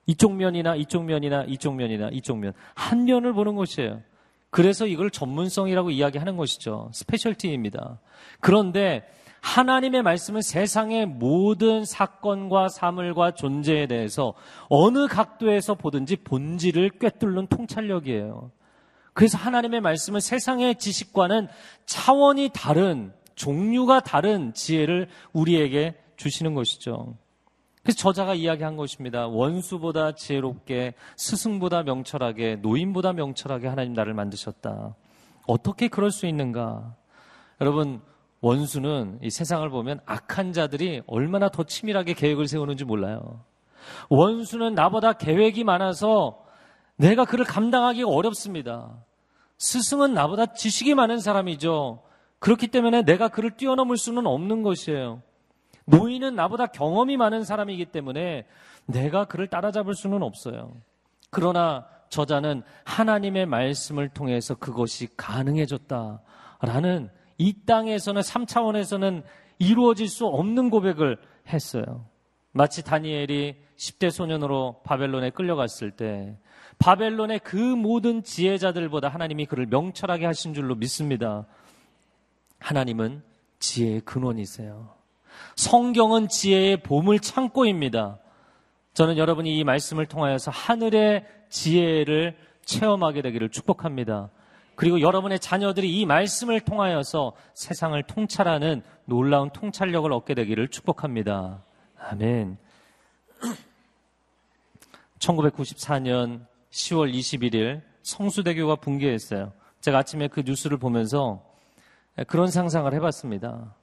이쪽 0.06 0.36
면이나 0.36 0.76
이쪽 0.76 1.06
면이나 1.06 1.46
이쪽 1.46 1.76
면이나 1.76 2.10
이쪽 2.12 2.38
면. 2.40 2.54
한 2.76 3.06
면을 3.06 3.32
보는 3.32 3.56
것이에요. 3.56 4.02
그래서 4.50 4.86
이걸 4.86 5.10
전문성이라고 5.10 5.92
이야기하는 5.92 6.36
것이죠. 6.38 6.90
스페셜티입니다. 6.94 8.00
그런데 8.42 9.04
하나님의 9.44 10.04
말씀은 10.04 10.42
세상의 10.42 11.06
모든 11.06 11.84
사건과 11.84 12.70
사물과 12.70 13.32
존재에 13.32 13.88
대해서 13.88 14.34
어느 14.70 15.08
각도에서 15.08 15.76
보든지 15.76 16.16
본질을 16.24 16.92
꿰뚫는 16.98 17.48
통찰력이에요. 17.48 18.52
그래서 19.12 19.38
하나님의 19.38 19.82
말씀은 19.82 20.22
세상의 20.22 20.76
지식과는 20.76 21.50
차원이 21.86 22.52
다른, 22.54 23.14
종류가 23.36 24.00
다른 24.00 24.54
지혜를 24.54 25.10
우리에게 25.34 25.96
주시는 26.16 26.54
것이죠. 26.54 27.18
그래서 27.84 27.98
저자가 27.98 28.36
이야기한 28.36 28.78
것입니다. 28.78 29.28
원수보다 29.28 30.14
지혜롭게, 30.14 30.94
스승보다 31.18 31.84
명철하게, 31.84 32.56
노인보다 32.62 33.12
명철하게 33.12 33.68
하나님 33.68 33.94
나를 33.94 34.14
만드셨다. 34.14 34.96
어떻게 35.46 35.90
그럴 35.90 36.12
수 36.12 36.28
있는가? 36.28 36.96
여러분, 37.60 38.02
원수는 38.44 39.20
이 39.22 39.30
세상을 39.30 39.68
보면 39.70 40.02
악한 40.06 40.52
자들이 40.52 41.02
얼마나 41.08 41.48
더 41.48 41.64
치밀하게 41.64 42.14
계획을 42.14 42.50
세우는지 42.50 42.84
몰라요. 42.84 43.46
원수는 44.10 44.76
나보다 44.76 45.14
계획이 45.14 45.64
많아서 45.64 46.44
내가 46.98 47.24
그를 47.24 47.46
감당하기가 47.46 48.10
어렵습니다. 48.10 49.02
스승은 49.60 50.14
나보다 50.14 50.48
지식이 50.48 50.94
많은 50.94 51.20
사람이죠. 51.20 52.04
그렇기 52.40 52.68
때문에 52.68 53.04
내가 53.04 53.30
그를 53.30 53.52
뛰어넘을 53.52 53.96
수는 53.96 54.28
없는 54.28 54.62
것이에요. 54.62 55.22
노인은 55.86 56.36
나보다 56.36 56.66
경험이 56.68 57.16
많은 57.16 57.46
사람이기 57.46 57.86
때문에 57.86 58.46
내가 58.88 59.24
그를 59.24 59.48
따라잡을 59.48 59.96
수는 59.96 60.22
없어요. 60.22 60.74
그러나 61.30 61.88
저자는 62.10 62.64
하나님의 62.84 63.46
말씀을 63.46 64.10
통해서 64.10 64.54
그것이 64.54 65.08
가능해졌다라는 65.16 67.10
이 67.38 67.54
땅에서는 67.66 68.22
3차원에서는 68.22 69.24
이루어질 69.60 70.08
수 70.08 70.26
없는 70.26 70.70
고백을 70.70 71.18
했어요. 71.48 72.06
마치 72.52 72.84
다니엘이 72.84 73.56
10대 73.76 74.12
소년으로 74.12 74.82
바벨론에 74.84 75.32
끌려갔을 75.32 75.92
때 75.92 76.38
바벨론의 76.80 77.40
그 77.44 77.58
모든 77.58 78.24
지혜자들보다 78.24 79.10
하나님이 79.10 79.46
그를 79.46 79.66
명철하게 79.66 80.26
하신 80.26 80.54
줄로 80.54 80.76
믿습니다. 80.76 81.46
하나님은 82.60 83.24
지혜의 83.60 84.02
근원이세요. 84.02 84.94
성경은 85.56 86.28
지혜의 86.28 86.84
보물 86.84 87.20
창고입니다. 87.20 88.20
저는 88.94 89.18
여러분이 89.18 89.58
이 89.58 89.64
말씀을 89.64 90.06
통하여서 90.06 90.52
하늘의 90.52 91.26
지혜를 91.50 92.38
체험하게 92.66 93.22
되기를 93.24 93.50
축복합니다. 93.50 94.30
그리고 94.76 95.02
여러분의 95.02 95.40
자녀들이 95.40 96.00
이 96.00 96.06
말씀을 96.06 96.62
통하여서 96.62 97.34
세상을 97.54 98.02
통찰하는 98.04 98.82
놀라운 99.06 99.50
통찰력을 99.52 100.12
얻게 100.12 100.34
되기를 100.34 100.70
축복합니다. 100.70 101.64
아멘. 102.00 102.58
1994년 105.20 106.46
10월 106.72 107.14
21일 107.14 107.82
성수대교가 108.02 108.78
붕괴했어요. 108.78 109.54
제가 109.82 110.00
아침에 110.00 110.28
그 110.28 110.42
뉴스를 110.46 110.78
보면서 110.78 111.44
그런 112.28 112.48
상상을 112.48 112.92
해봤습니다. 112.94 113.76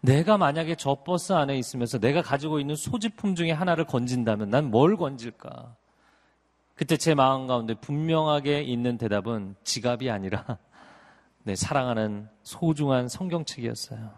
내가 0.00 0.38
만약에 0.38 0.76
저 0.76 0.94
버스 1.04 1.32
안에 1.32 1.56
있으면서 1.58 1.98
내가 1.98 2.22
가지고 2.22 2.60
있는 2.60 2.76
소지품 2.76 3.34
중에 3.34 3.50
하나를 3.52 3.84
건진다면 3.84 4.50
난 4.50 4.66
뭘 4.66 4.96
건질까? 4.96 5.74
그때 6.78 6.96
제 6.96 7.12
마음 7.12 7.48
가운데 7.48 7.74
분명하게 7.74 8.62
있는 8.62 8.98
대답은 8.98 9.56
지갑이 9.64 10.08
아니라 10.12 10.44
네, 11.42 11.56
사랑하는 11.56 12.28
소중한 12.44 13.08
성경책이었어요. 13.08 14.10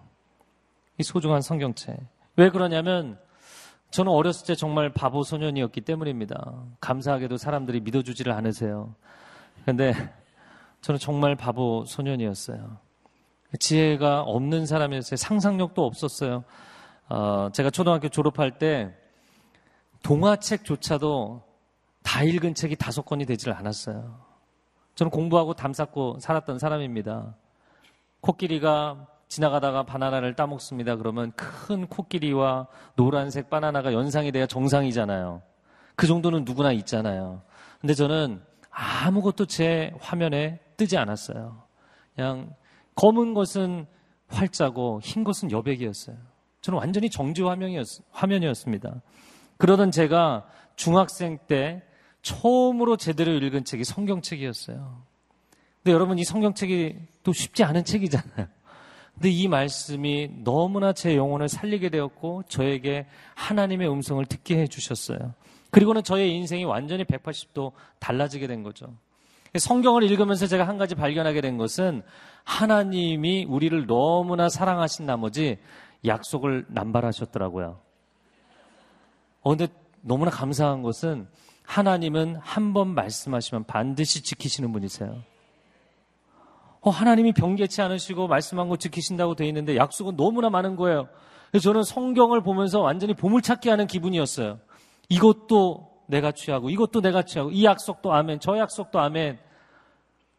이 0.99 1.03
소중한 1.03 1.41
성경책. 1.41 1.97
왜 2.37 2.51
그러냐면 2.51 3.19
저는 3.91 4.13
어렸을 4.13 4.47
때 4.47 4.55
정말 4.55 4.93
바보 4.93 5.23
소년이었기 5.23 5.81
때문입니다. 5.81 6.67
감사하게도 6.83 7.39
사람들이 7.39 7.81
믿어주지를 7.81 8.31
않으세요. 8.31 8.95
근데 9.65 9.95
저는 10.83 10.99
정말 10.99 11.37
바보 11.37 11.85
소년이었어요. 11.87 12.77
지혜가 13.59 14.21
없는 14.21 14.67
사람이었어요. 14.67 15.17
상상력도 15.17 15.83
없었어요. 15.83 16.45
어, 17.09 17.49
제가 17.55 17.71
초등학교 17.71 18.11
졸업할 18.11 18.59
때 18.59 18.95
동화책조차도 20.03 21.49
다 22.03 22.23
읽은 22.23 22.55
책이 22.55 22.77
다섯 22.77 23.03
권이 23.05 23.27
되질 23.27 23.53
않았어요. 23.53 24.19
저는 24.95 25.11
공부하고 25.11 25.55
담 25.55 25.73
쌓고 25.73 26.19
살았던 26.21 26.59
사람입니다. 26.59 27.35
코끼리가 28.21 29.07
지나가다가 29.29 29.85
바나나를 29.85 30.35
따먹습니다. 30.35 30.97
그러면 30.97 31.33
큰 31.33 31.87
코끼리와 31.87 32.67
노란색 32.97 33.49
바나나가 33.49 33.93
연상이 33.93 34.33
돼야 34.33 34.47
정상이잖아요. 34.47 35.41
그 35.95 36.07
정도는 36.07 36.45
누구나 36.45 36.73
있잖아요. 36.73 37.43
근데 37.81 37.95
저는 37.95 38.43
아무것도 38.71 39.47
제 39.47 39.93
화면에 40.01 40.59
뜨지 40.77 40.97
않았어요. 40.97 41.63
그냥 42.15 42.55
검은 42.95 43.35
것은 43.35 43.87
활자고 44.29 45.01
흰 45.03 45.25
것은 45.25 45.51
여백이었어요. 45.51 46.17
저는 46.61 46.79
완전히 46.79 47.09
정지 47.09 47.43
화면이었, 47.43 47.87
화면이었습니다. 48.11 49.01
그러던 49.59 49.91
제가 49.91 50.47
중학생 50.77 51.39
때 51.47 51.83
처음으로 52.23 52.97
제대로 52.97 53.33
읽은 53.33 53.65
책이 53.65 53.85
성경책이었어요. 53.85 55.03
근데 55.83 55.93
여러분 55.93 56.19
이 56.19 56.25
성경책이 56.25 56.97
또 57.23 57.33
쉽지 57.33 57.65
않은 57.65 57.85
책이잖아요. 57.85 58.47
근데 59.15 59.31
이 59.31 59.49
말씀이 59.49 60.31
너무나 60.45 60.93
제 60.93 61.17
영혼을 61.17 61.49
살리게 61.49 61.91
되었고 61.91 62.45
저에게 62.49 63.07
하나님의 63.35 63.91
음성을 63.91 64.25
듣게 64.25 64.59
해 64.59 64.67
주셨어요. 64.67 65.35
그리고는 65.71 66.03
저의 66.03 66.35
인생이 66.35 66.65
완전히 66.65 67.05
180도 67.05 67.73
달라지게 67.99 68.47
된 68.47 68.63
거죠. 68.63 68.95
성경을 69.55 70.05
읽으면서 70.05 70.47
제가 70.47 70.67
한 70.67 70.79
가지 70.79 70.95
발견하게 70.95 71.41
된 71.41 71.57
것은 71.57 72.03
하나님이 72.45 73.47
우리를 73.49 73.87
너무나 73.87 74.49
사랑하신 74.49 75.07
나머지 75.07 75.59
약속을 76.07 76.67
남발하셨더라고요. 76.69 77.81
어, 79.43 79.51
근데 79.51 79.69
너무나 80.03 80.31
감사한 80.31 80.83
것은 80.83 81.27
하나님은 81.65 82.37
한 82.37 82.73
번 82.73 82.95
말씀하시면 82.95 83.65
반드시 83.65 84.23
지키시는 84.23 84.73
분이세요. 84.73 85.23
어, 86.81 86.91
하나님이 86.91 87.33
변개치 87.33 87.83
않으시고 87.83 88.27
말씀한 88.27 88.69
거 88.69 88.77
지키신다고 88.77 89.35
돼 89.35 89.47
있는데 89.49 89.77
약속은 89.77 90.17
너무나 90.17 90.51
많은 90.51 90.77
거예요. 90.77 91.09
그래서 91.51 91.65
저는 91.65 91.83
성경을 91.83 92.43
보면서 92.43 92.81
완전히 92.81 93.15
보물찾기 93.15 93.69
하는 93.69 93.87
기분이었어요. 93.87 94.59
이것도 95.09 95.91
내가 96.07 96.33
취하고 96.33 96.71
이것도 96.71 97.01
내가 97.03 97.23
취하고 97.23 97.51
이 97.51 97.65
약속도 97.65 98.13
아멘, 98.13 98.41
저 98.41 98.57
약속도 98.59 98.99
아멘. 98.99 99.39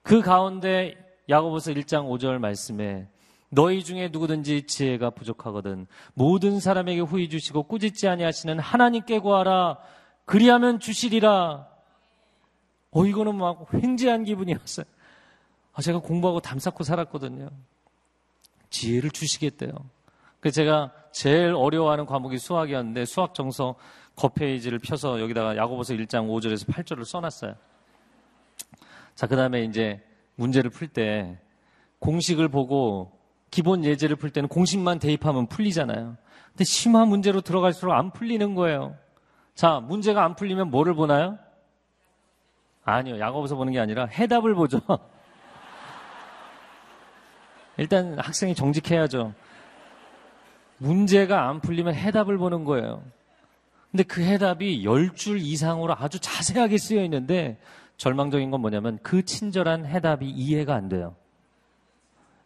그 0.01 0.21
가운데 0.21 0.95
야고보서 1.29 1.71
1장 1.73 2.07
5절 2.09 2.39
말씀에 2.39 3.07
너희 3.49 3.83
중에 3.83 4.09
누구든지 4.11 4.65
지혜가 4.65 5.11
부족하거든 5.11 5.85
모든 6.13 6.59
사람에게 6.59 7.01
후히 7.01 7.29
주시고 7.29 7.63
꾸짖지 7.63 8.07
아니하시는 8.07 8.57
하나님께 8.59 9.19
구하라 9.19 9.77
그리하면 10.25 10.79
주시리라. 10.79 11.67
어 12.91 13.05
이거는 13.05 13.35
막 13.35 13.73
횡재한 13.73 14.23
기분이었어요. 14.23 14.85
아, 15.73 15.81
제가 15.81 15.99
공부하고 15.99 16.41
담 16.41 16.59
쌓고 16.59 16.83
살았거든요. 16.83 17.49
지혜를 18.69 19.11
주시겠대요. 19.11 19.71
그래서 20.39 20.55
제가 20.55 20.91
제일 21.11 21.53
어려워하는 21.55 22.05
과목이 22.05 22.37
수학이었는데 22.37 23.05
수학 23.05 23.33
정석 23.33 23.75
겉페이지를 24.15 24.79
펴서 24.79 25.21
여기다가 25.21 25.55
야고보서 25.55 25.93
1장 25.93 26.27
5절에서 26.27 26.67
8절을 26.67 27.05
써놨어요. 27.05 27.55
자, 29.15 29.27
그 29.27 29.35
다음에 29.35 29.63
이제 29.63 30.01
문제를 30.35 30.69
풀 30.69 30.87
때 30.87 31.37
공식을 31.99 32.49
보고 32.49 33.11
기본 33.51 33.85
예제를 33.85 34.15
풀 34.15 34.31
때는 34.31 34.49
공식만 34.49 34.99
대입하면 34.99 35.47
풀리잖아요. 35.47 36.17
근데 36.47 36.63
심화 36.63 37.05
문제로 37.05 37.41
들어갈수록 37.41 37.93
안 37.93 38.11
풀리는 38.11 38.55
거예요. 38.55 38.95
자, 39.55 39.79
문제가 39.79 40.23
안 40.23 40.35
풀리면 40.35 40.71
뭐를 40.71 40.93
보나요? 40.93 41.37
아니요. 42.83 43.19
야고보서 43.19 43.55
보는 43.55 43.73
게 43.73 43.79
아니라 43.79 44.05
해답을 44.05 44.55
보죠. 44.55 44.79
일단 47.77 48.17
학생이 48.19 48.55
정직해야죠. 48.55 49.33
문제가 50.77 51.47
안 51.47 51.61
풀리면 51.61 51.93
해답을 51.93 52.37
보는 52.37 52.63
거예요. 52.63 53.03
근데 53.91 54.03
그 54.03 54.21
해답이 54.21 54.83
10줄 54.83 55.39
이상으로 55.41 55.95
아주 55.97 56.19
자세하게 56.19 56.77
쓰여 56.77 57.03
있는데 57.03 57.59
절망적인 57.97 58.49
건 58.49 58.61
뭐냐면 58.61 58.97
그 59.03 59.23
친절한 59.23 59.85
해답이 59.85 60.27
이해가 60.27 60.73
안 60.73 60.89
돼요. 60.89 61.15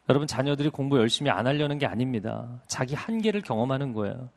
여러분 0.10 0.28
자녀들이 0.28 0.70
공부 0.70 0.98
열심히 0.98 1.32
안 1.32 1.48
하려는 1.48 1.78
게 1.78 1.86
아닙니다. 1.86 2.62
자기 2.68 2.94
한계를 2.94 3.41
경험하는 3.41 3.94
거예요. 3.94 4.30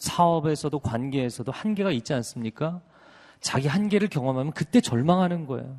사업에서도 0.00 0.76
관계에서도 0.80 1.52
한계가 1.52 1.92
있지 1.92 2.12
않습니까? 2.14 2.80
자기 3.40 3.68
한계를 3.68 4.08
경험하면 4.08 4.52
그때 4.52 4.80
절망하는 4.80 5.46
거예요. 5.46 5.78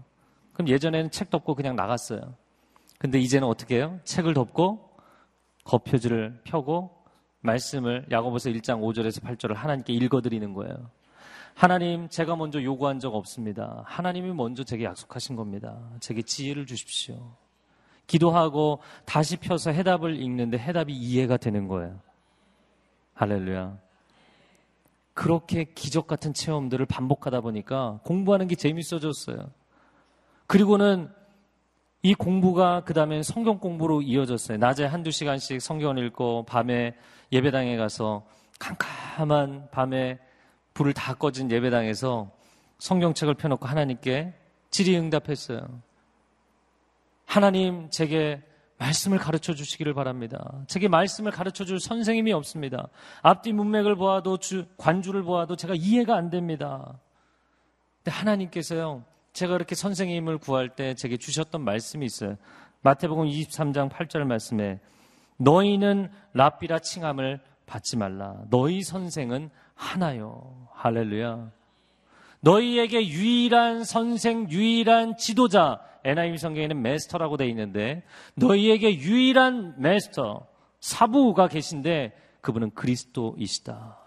그럼 0.53 0.69
예전에는 0.69 1.11
책 1.11 1.29
덮고 1.29 1.55
그냥 1.55 1.75
나갔어요. 1.75 2.35
근데 2.97 3.19
이제는 3.19 3.47
어떻게 3.47 3.77
해요? 3.77 3.99
책을 4.03 4.33
덮고 4.33 4.89
겉표지를 5.63 6.41
펴고 6.43 6.95
말씀을 7.41 8.05
야고보서 8.11 8.51
1장 8.51 8.81
5절에서 8.81 9.23
8절을 9.23 9.55
하나님께 9.55 9.91
읽어드리는 9.93 10.53
거예요. 10.53 10.91
하나님, 11.55 12.07
제가 12.09 12.35
먼저 12.35 12.61
요구한 12.63 12.99
적 12.99 13.15
없습니다. 13.15 13.83
하나님이 13.85 14.33
먼저 14.33 14.63
제게 14.63 14.85
약속하신 14.85 15.35
겁니다. 15.35 15.79
제게 15.99 16.21
지혜를 16.21 16.65
주십시오. 16.65 17.35
기도하고 18.05 18.79
다시 19.05 19.37
펴서 19.37 19.71
해답을 19.71 20.15
읽는데 20.15 20.57
해답이 20.59 20.93
이해가 20.93 21.37
되는 21.37 21.67
거예요. 21.67 21.99
할렐루야. 23.15 23.90
그렇게 25.21 25.65
기적 25.65 26.07
같은 26.07 26.33
체험들을 26.33 26.87
반복하다 26.87 27.41
보니까 27.41 27.99
공부하는 28.05 28.47
게 28.47 28.55
재밌어졌어요. 28.55 29.51
그리고는 30.47 31.11
이 32.01 32.15
공부가 32.15 32.83
그 32.85 32.95
다음에 32.95 33.21
성경 33.21 33.59
공부로 33.59 34.01
이어졌어요. 34.01 34.57
낮에 34.57 34.83
한두 34.83 35.11
시간씩 35.11 35.61
성경을 35.61 36.03
읽고 36.07 36.45
밤에 36.45 36.95
예배당에 37.31 37.77
가서 37.77 38.25
캄캄한 38.57 39.69
밤에 39.69 40.17
불을 40.73 40.93
다 40.93 41.13
꺼진 41.13 41.51
예배당에서 41.51 42.31
성경책을 42.79 43.35
펴놓고 43.35 43.67
하나님께 43.67 44.33
질의 44.71 44.97
응답했어요. 44.97 45.81
하나님 47.25 47.91
제게 47.91 48.41
말씀을 48.81 49.19
가르쳐 49.19 49.53
주시기를 49.53 49.93
바랍니다. 49.93 50.63
제게 50.67 50.87
말씀을 50.87 51.31
가르쳐 51.31 51.65
줄 51.65 51.79
선생님이 51.79 52.33
없습니다. 52.33 52.89
앞뒤 53.21 53.53
문맥을 53.53 53.95
보아도 53.95 54.37
주, 54.37 54.65
관주를 54.77 55.21
보아도 55.21 55.55
제가 55.55 55.75
이해가 55.75 56.15
안 56.15 56.31
됩니다. 56.31 56.99
근데 57.97 58.11
하나님께서요, 58.11 59.03
제가 59.33 59.53
그렇게 59.53 59.75
선생님을 59.75 60.39
구할 60.39 60.69
때 60.69 60.95
제게 60.95 61.17
주셨던 61.17 61.63
말씀이 61.63 62.05
있어요. 62.05 62.37
마태복음 62.81 63.27
23장 63.27 63.89
8절 63.89 64.23
말씀에 64.23 64.79
너희는 65.37 66.09
랍비라 66.33 66.79
칭함을 66.79 67.39
받지 67.67 67.97
말라. 67.97 68.35
너희 68.49 68.81
선생은 68.81 69.51
하나요. 69.75 70.67
할렐루야. 70.73 71.51
너희에게 72.41 73.07
유일한 73.07 73.83
선생, 73.83 74.49
유일한 74.49 75.17
지도자, 75.17 75.79
NIV 76.03 76.37
성경에는 76.37 76.81
메스터라고 76.81 77.37
되어 77.37 77.47
있는데 77.47 78.03
너희에게 78.35 78.95
유일한 78.95 79.75
메스터, 79.77 80.47
사부가 80.79 81.47
계신데 81.47 82.13
그분은 82.41 82.71
그리스도이시다. 82.71 83.97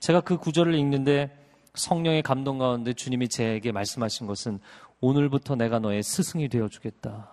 제가 0.00 0.22
그 0.22 0.38
구절을 0.38 0.74
읽는데 0.74 1.36
성령의 1.74 2.22
감동 2.22 2.58
가운데 2.58 2.94
주님이 2.94 3.28
제게 3.28 3.72
말씀하신 3.72 4.26
것은 4.26 4.60
오늘부터 5.00 5.54
내가 5.56 5.78
너의 5.78 6.02
스승이 6.02 6.48
되어 6.48 6.68
주겠다. 6.68 7.30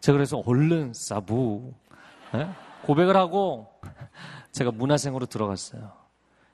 제가 0.00 0.16
그래서 0.16 0.42
얼른 0.46 0.92
사부 0.94 1.72
네? 2.34 2.48
고백을 2.82 3.16
하고 3.16 3.68
제가 4.52 4.70
문화생으로 4.70 5.26
들어갔어요. 5.26 5.92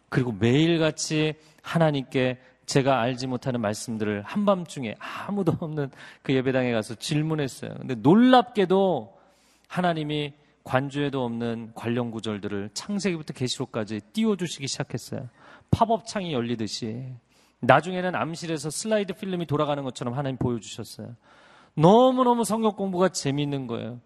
그리고 0.09 0.33
매일같이 0.33 1.35
하나님께 1.63 2.39
제가 2.69 3.01
알지 3.01 3.27
못하는 3.27 3.63
말씀들을 3.63 4.23
한밤중에 4.23 4.95
아무도 4.99 5.55
없는 5.59 5.91
그 6.23 6.35
예배당에 6.35 6.71
가서 6.71 6.95
질문했어요. 6.95 7.75
근데 7.79 7.95
놀랍게도 7.95 9.19
하나님이 9.69 10.35
관주에도 10.65 11.25
없는 11.25 11.73
관련 11.75 12.11
구절들을 12.11 12.71
창세기부터 12.75 13.33
계시록까지 13.33 14.01
띄워주시기 14.13 14.69
시작했어요. 14.69 15.29
팝업 15.71 16.07
창이 16.07 16.35
열리듯이 16.35 17.07
나중에는 17.61 18.15
암실에서 18.15 18.69
슬라이드 18.69 19.15
필름이 19.15 19.47
돌아가는 19.47 19.83
것처럼 19.83 20.13
하나님 20.13 20.37
보여주셨어요. 20.37 21.17
너무너무 21.75 22.45
성경 22.45 22.73
공부가 22.73 23.09
재미있는 23.09 23.67
거예요. 23.67 23.99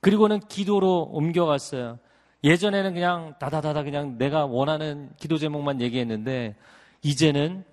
그리고는 0.00 0.40
기도로 0.40 1.10
옮겨갔어요. 1.12 1.98
예전에는 2.44 2.94
그냥 2.94 3.34
다다다다 3.38 3.82
그냥 3.82 4.16
내가 4.16 4.46
원하는 4.46 5.10
기도 5.18 5.36
제목만 5.36 5.82
얘기했는데 5.82 6.56
이제는 7.02 7.64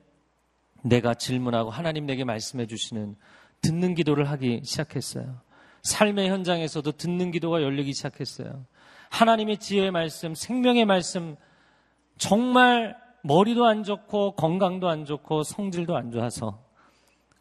내가 0.84 1.14
질문하고 1.14 1.70
하나님 1.70 2.06
내게 2.06 2.24
말씀해 2.24 2.68
주시는 2.68 3.16
듣는 3.62 3.96
기도를 3.96 4.30
하기 4.30 4.62
시작했어요. 4.64 5.42
삶의 5.82 6.30
현장에서도 6.30 6.92
듣는 6.94 7.32
기도가 7.32 7.62
열리기 7.62 7.94
시작했어요. 7.94 8.66
하나님의 9.10 9.58
지혜의 9.58 9.92
말씀, 9.92 10.36
생명의 10.36 10.86
말씀, 10.86 11.36
정말 12.18 12.96
머리도 13.24 13.66
안 13.66 13.84
좋고 13.84 14.36
건강도 14.36 14.90
안 14.90 15.06
좋고 15.06 15.44
성질도 15.44 15.96
안 15.96 16.12
좋아서 16.12 16.62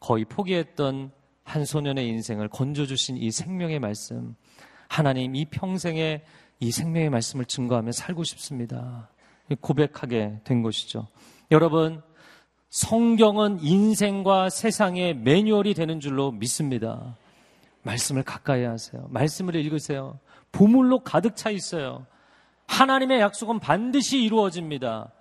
거의 0.01 0.25
포기했던 0.25 1.13
한 1.45 1.65
소년의 1.65 2.07
인생을 2.09 2.49
건져주신 2.49 3.17
이 3.17 3.31
생명의 3.31 3.81
말씀. 3.81 4.37
하나님 4.89 5.35
이 5.35 5.45
평생에 5.45 6.23
이 6.61 6.71
생명의 6.71 7.11
말씀을 7.11 7.45
증거하며 7.47 7.93
살고 7.93 8.23
싶습니다. 8.25 9.09
고백하게 9.61 10.41
된 10.45 10.63
것이죠. 10.63 11.09
여러분, 11.51 12.03
성경은 12.73 13.59
인생과 13.61 14.49
세상의 14.49 15.15
매뉴얼이 15.17 15.75
되는 15.75 16.01
줄로 16.01 16.33
믿습니다. 16.33 17.19
말씀을 17.83 18.23
가까이 18.23 18.65
하세요. 18.65 19.07
말씀을 19.11 19.57
읽으세요. 19.57 20.19
보물로 20.53 21.01
가득 21.01 21.37
차 21.37 21.51
있어요. 21.51 22.07
하나님의 22.69 23.21
약속은 23.21 23.61
반드시 23.61 24.23
이루어집니다. 24.23 25.13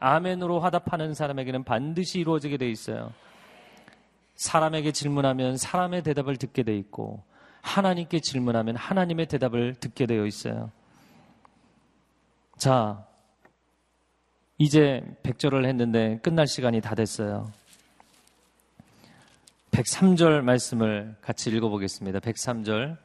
아멘으로 0.00 0.60
화답하는 0.60 1.14
사람에게는 1.14 1.64
반드시 1.64 2.20
이루어지게 2.20 2.58
돼 2.58 2.70
있어요. 2.70 3.10
사람에게 4.34 4.92
질문하면 4.92 5.56
사람의 5.56 6.02
대답을 6.02 6.36
듣게 6.36 6.62
돼 6.62 6.76
있고 6.76 7.22
하나님께 7.62 8.20
질문하면 8.20 8.76
하나님의 8.76 9.28
대답을 9.28 9.76
듣게 9.76 10.04
되어 10.04 10.26
있어요. 10.26 10.70
자, 12.58 13.07
이제 14.58 15.00
100절을 15.22 15.64
했는데 15.66 16.18
끝날 16.22 16.48
시간이 16.48 16.80
다 16.80 16.96
됐어요. 16.96 17.46
103절 19.70 20.42
말씀을 20.42 21.14
같이 21.20 21.50
읽어보겠습니다. 21.50 22.18
103절 22.18 22.96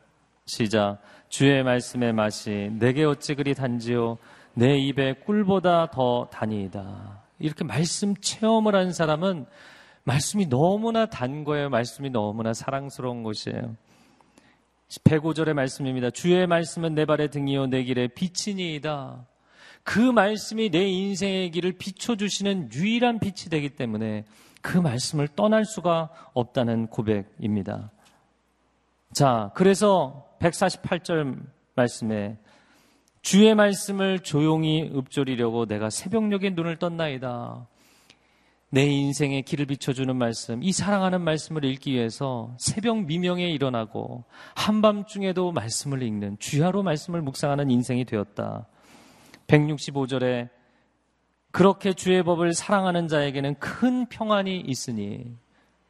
시작. 0.45 0.99
주의 1.29 1.63
말씀의 1.63 2.13
맛이 2.13 2.71
내게 2.79 3.03
어찌 3.03 3.35
그리 3.35 3.53
단지요 3.53 4.17
내 4.55 4.77
입에 4.77 5.13
꿀보다 5.25 5.91
더 5.91 6.27
다니이다. 6.31 7.21
이렇게 7.37 7.63
말씀 7.63 8.15
체험을 8.15 8.75
한 8.75 8.91
사람은 8.91 9.45
말씀이 10.05 10.47
너무나 10.47 11.05
단 11.05 11.43
거예요. 11.43 11.69
말씀이 11.69 12.09
너무나 12.09 12.53
사랑스러운 12.53 13.21
것이에요. 13.23 13.75
105절의 15.03 15.53
말씀입니다. 15.53 16.09
주의 16.09 16.45
말씀은 16.47 16.95
내 16.95 17.05
발의 17.05 17.29
등이요 17.29 17.67
내 17.67 17.83
길에 17.83 18.07
빛이니이다. 18.07 19.25
그 19.83 19.99
말씀이 19.99 20.69
내 20.69 20.87
인생의 20.87 21.51
길을 21.51 21.73
비춰주시는 21.73 22.71
유일한 22.73 23.19
빛이 23.19 23.49
되기 23.49 23.69
때문에 23.69 24.25
그 24.61 24.77
말씀을 24.77 25.27
떠날 25.27 25.65
수가 25.65 26.09
없다는 26.33 26.87
고백입니다. 26.87 27.91
자, 29.13 29.51
그래서 29.55 30.25
148절 30.39 31.37
말씀에 31.75 32.37
주의 33.21 33.53
말씀을 33.53 34.19
조용히 34.19 34.89
읊조리려고 34.93 35.65
내가 35.65 35.89
새벽녘에 35.89 36.51
눈을 36.51 36.77
떴나이다. 36.77 37.67
내 38.69 38.85
인생의 38.85 39.43
길을 39.43 39.67
비춰주는 39.67 40.15
말씀, 40.15 40.63
이 40.63 40.71
사랑하는 40.71 41.21
말씀을 41.21 41.63
읽기 41.63 41.93
위해서 41.93 42.55
새벽 42.57 43.05
미명에 43.05 43.47
일어나고 43.49 44.23
한밤중에도 44.55 45.51
말씀을 45.51 46.01
읽는 46.01 46.37
주야로 46.39 46.81
말씀을 46.81 47.21
묵상하는 47.21 47.69
인생이 47.69 48.03
되었다. 48.05 48.65
165절에 49.47 50.49
그렇게 51.51 51.93
주의 51.93 52.23
법을 52.23 52.53
사랑하는 52.53 53.07
자에게는 53.07 53.59
큰 53.59 54.07
평안이 54.07 54.61
있으니 54.61 55.35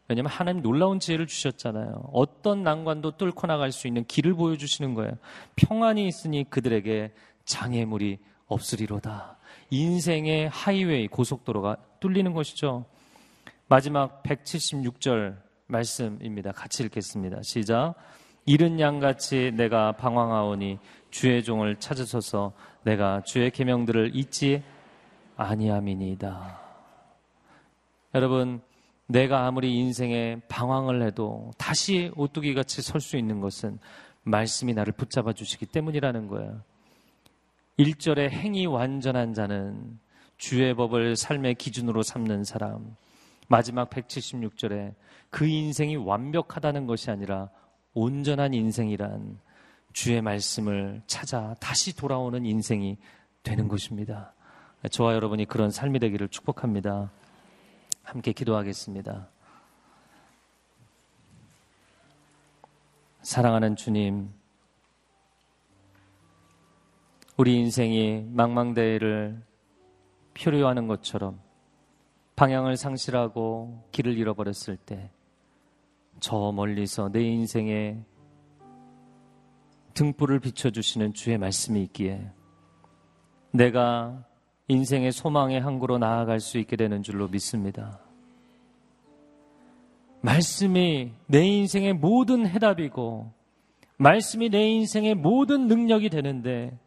왜냐하면 0.09 0.31
하나님 0.31 0.61
놀라운 0.61 0.99
지혜를 0.99 1.27
주셨잖아요. 1.27 2.09
어떤 2.11 2.63
난관도 2.63 3.17
뚫고 3.17 3.47
나갈 3.47 3.71
수 3.71 3.87
있는 3.87 4.03
길을 4.05 4.33
보여주시는 4.33 4.93
거예요. 4.93 5.13
평안이 5.55 6.05
있으니 6.07 6.49
그들에게 6.49 7.13
장애물이 7.45 8.19
없으리로다. 8.47 9.37
인생의 9.69 10.49
하이웨이 10.49 11.07
고속도로가 11.07 11.77
뚫리는 11.99 12.33
것이죠. 12.33 12.85
마지막 13.67 14.21
176절 14.23 15.37
말씀입니다. 15.67 16.51
같이 16.51 16.83
읽겠습니다. 16.83 17.41
시작. 17.41 17.95
이른 18.45 18.79
양같이 18.79 19.51
내가 19.55 19.93
방황하오니 19.93 20.79
주의 21.11 21.43
종을 21.43 21.77
찾으소서 21.77 22.51
내가 22.83 23.21
주의 23.21 23.49
계명들을 23.49 24.15
잊지 24.15 24.63
아니함이니이다. 25.35 26.59
여러분, 28.15 28.61
내가 29.07 29.45
아무리 29.45 29.77
인생에 29.77 30.41
방황을 30.47 31.01
해도 31.05 31.51
다시 31.57 32.11
오뚜기 32.15 32.53
같이 32.53 32.81
설 32.81 33.01
수 33.01 33.17
있는 33.17 33.39
것은 33.41 33.79
말씀이 34.23 34.73
나를 34.73 34.93
붙잡아 34.93 35.33
주시기 35.33 35.65
때문이라는 35.65 36.27
거예요. 36.27 36.61
1절에 37.79 38.29
행이 38.29 38.65
완전한 38.67 39.33
자는 39.33 39.99
주의 40.37 40.73
법을 40.73 41.15
삶의 41.15 41.55
기준으로 41.55 42.03
삼는 42.03 42.43
사람. 42.43 42.95
마지막 43.47 43.89
176절에 43.89 44.93
그 45.29 45.45
인생이 45.47 45.95
완벽하다는 45.95 46.85
것이 46.85 47.11
아니라 47.11 47.49
온전한 47.93 48.53
인생이란 48.53 49.39
주의 49.93 50.21
말씀을 50.21 51.01
찾아 51.07 51.55
다시 51.59 51.95
돌아오는 51.95 52.45
인생이 52.45 52.97
되는 53.43 53.67
것입니다. 53.67 54.33
저와 54.89 55.13
여러분이 55.13 55.45
그런 55.45 55.71
삶이 55.71 55.99
되기를 55.99 56.29
축복합니다. 56.29 57.11
함께 58.03 58.33
기도하겠습니다. 58.33 59.29
사랑하는 63.21 63.77
주님, 63.77 64.33
우리 67.37 67.57
인생이 67.57 68.25
망망대해를 68.29 69.41
표류하는 70.33 70.87
것처럼 70.87 71.39
방향을 72.35 72.75
상실하고 72.75 73.87
길을 73.91 74.17
잃어버렸을 74.17 74.75
때 74.75 75.09
저 76.23 76.53
멀리서 76.53 77.09
내 77.11 77.21
인생에 77.21 77.97
등불을 79.93 80.39
비춰주시는 80.39 81.13
주의 81.13 81.37
말씀이 81.37 81.81
있기에 81.83 82.29
내가 83.51 84.23
인생의 84.67 85.11
소망의 85.11 85.61
항구로 85.61 85.97
나아갈 85.97 86.39
수 86.39 86.57
있게 86.57 86.75
되는 86.75 87.03
줄로 87.03 87.27
믿습니다. 87.27 87.99
말씀이 90.21 91.11
내 91.27 91.45
인생의 91.45 91.93
모든 91.93 92.47
해답이고, 92.47 93.31
말씀이 93.97 94.49
내 94.49 94.69
인생의 94.69 95.15
모든 95.15 95.67
능력이 95.67 96.09
되는데, 96.09 96.77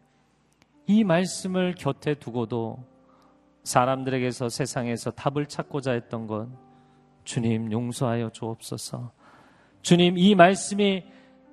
이 0.87 1.05
말씀을 1.05 1.75
곁에 1.75 2.15
두고도 2.15 2.83
사람들에게서 3.65 4.49
세상에서 4.49 5.11
답을 5.11 5.47
찾고자 5.47 5.93
했던 5.93 6.27
건 6.27 6.57
주님 7.25 7.73
용서하여 7.73 8.31
주옵소서. 8.31 9.11
주님 9.83 10.17
이 10.17 10.35
말씀이 10.35 11.05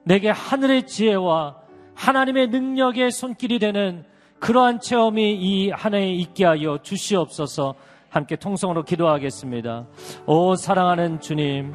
내게 0.04 0.30
하늘의 0.30 0.88
지혜와 0.88 1.58
하나님의 1.96 2.48
능력의 2.48 3.12
손길이 3.12 3.60
되는 3.60 4.04
그러한 4.40 4.80
체험이 4.82 5.36
이 5.36 5.70
한 5.70 5.94
해에 5.94 6.10
있게 6.10 6.46
하여 6.46 6.78
주시옵소서 6.82 7.76
함께 8.10 8.36
통성으로 8.36 8.84
기도하겠습니다. 8.84 9.88
오 10.26 10.56
사랑하는 10.56 11.20
주님 11.22 11.74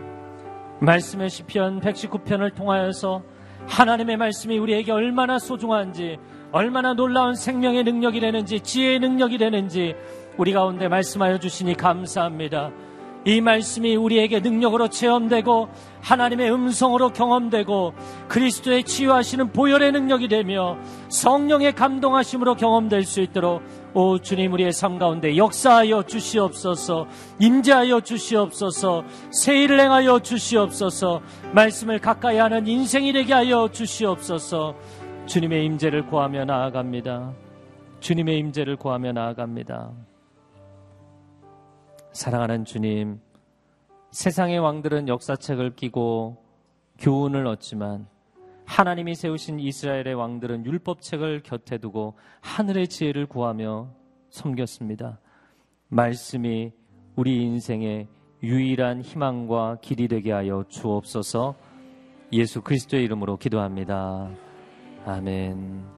말씀의 0.81 1.31
시편 1.31 1.81
119편을 1.81 2.55
통하여서 2.55 3.23
하나님의 3.67 4.17
말씀이 4.17 4.59
우리에게 4.59 4.93
얼마나 4.93 5.39
소중한지 5.39 6.19
얼마나 6.53 6.95
놀라운 6.95 7.35
생명의 7.35 7.85
능력이 7.85 8.21
되는지 8.21 8.61
지혜의 8.61 9.01
능력이 9.01 9.39
되는지 9.39 9.95
우리 10.37 10.53
가운데 10.53 10.89
말씀하여 10.89 11.39
주시니 11.39 11.75
감사합니다. 11.75 12.71
이 13.29 13.43
말씀이 13.43 13.95
우리에게 13.95 14.41
능력으로 14.41 14.89
체험되고 14.89 15.69
하나님의 16.01 16.51
음성으로 16.51 17.11
경험되고 17.13 17.93
그리스도의 18.27 18.85
치유하시는 18.85 19.53
보혈의 19.53 19.93
능력이 19.93 20.29
되며 20.29 20.79
성령의 21.11 21.75
감동하심으로 21.75 22.55
경험될 22.55 23.05
수 23.05 23.21
있도록 23.21 23.61
오 23.93 24.19
주님 24.19 24.55
우리의 24.55 24.73
삶 24.73 24.99
가운데 24.99 25.37
역사하여 25.37 26.05
주시옵소서 26.05 27.07
임재하여 27.39 28.01
주시옵소서 28.01 29.05
세일을 29.31 29.79
행하여 29.79 30.21
주시옵소서 30.21 31.21
말씀을 31.53 31.99
가까이 31.99 32.39
하는 32.39 32.67
인생이 32.67 33.13
되게 33.13 33.35
하여 33.35 33.69
주시옵소서. 33.71 34.75
주님의 35.27 35.67
임재를 35.67 36.07
구하며 36.07 36.47
나아갑니다. 36.47 37.35
주님의 38.01 38.39
임재를 38.39 38.77
구하며 38.77 39.13
나아갑니다 39.13 40.08
사랑하는 42.13 42.65
주님, 42.65 43.21
세상의 44.11 44.59
왕들은 44.59 45.09
역사책을 45.09 45.77
끼고 45.77 46.43
교훈을 46.99 47.47
얻지만 47.47 48.07
하나님이 48.65 49.15
세우신 49.15 49.61
이스라엘의 49.61 50.15
왕들은 50.15 50.67
율법책을 50.67 51.43
곁에 51.43 51.79
두고 51.79 52.15
하늘의 52.41 52.89
지혜를 52.89 53.27
구하며 53.27 53.91
섬겼습니다. 54.31 55.21
말씀이 55.89 56.73
우리 57.17 57.43
인생의 57.43 58.09
유일한 58.43 59.01
희망과 59.01 59.79
길이 59.81 60.07
되게 60.07 60.33
하여 60.33 60.65
주옵소서 60.69 61.57
예수 62.33 62.61
그리스도의 62.61 63.05
이름으로 63.05 63.39
기도합니다. 63.39 64.31
아멘. 65.07 65.98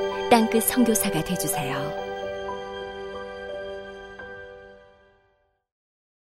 땅끝 0.31 0.63
성교사가 0.63 1.21
되주세요 1.25 2.10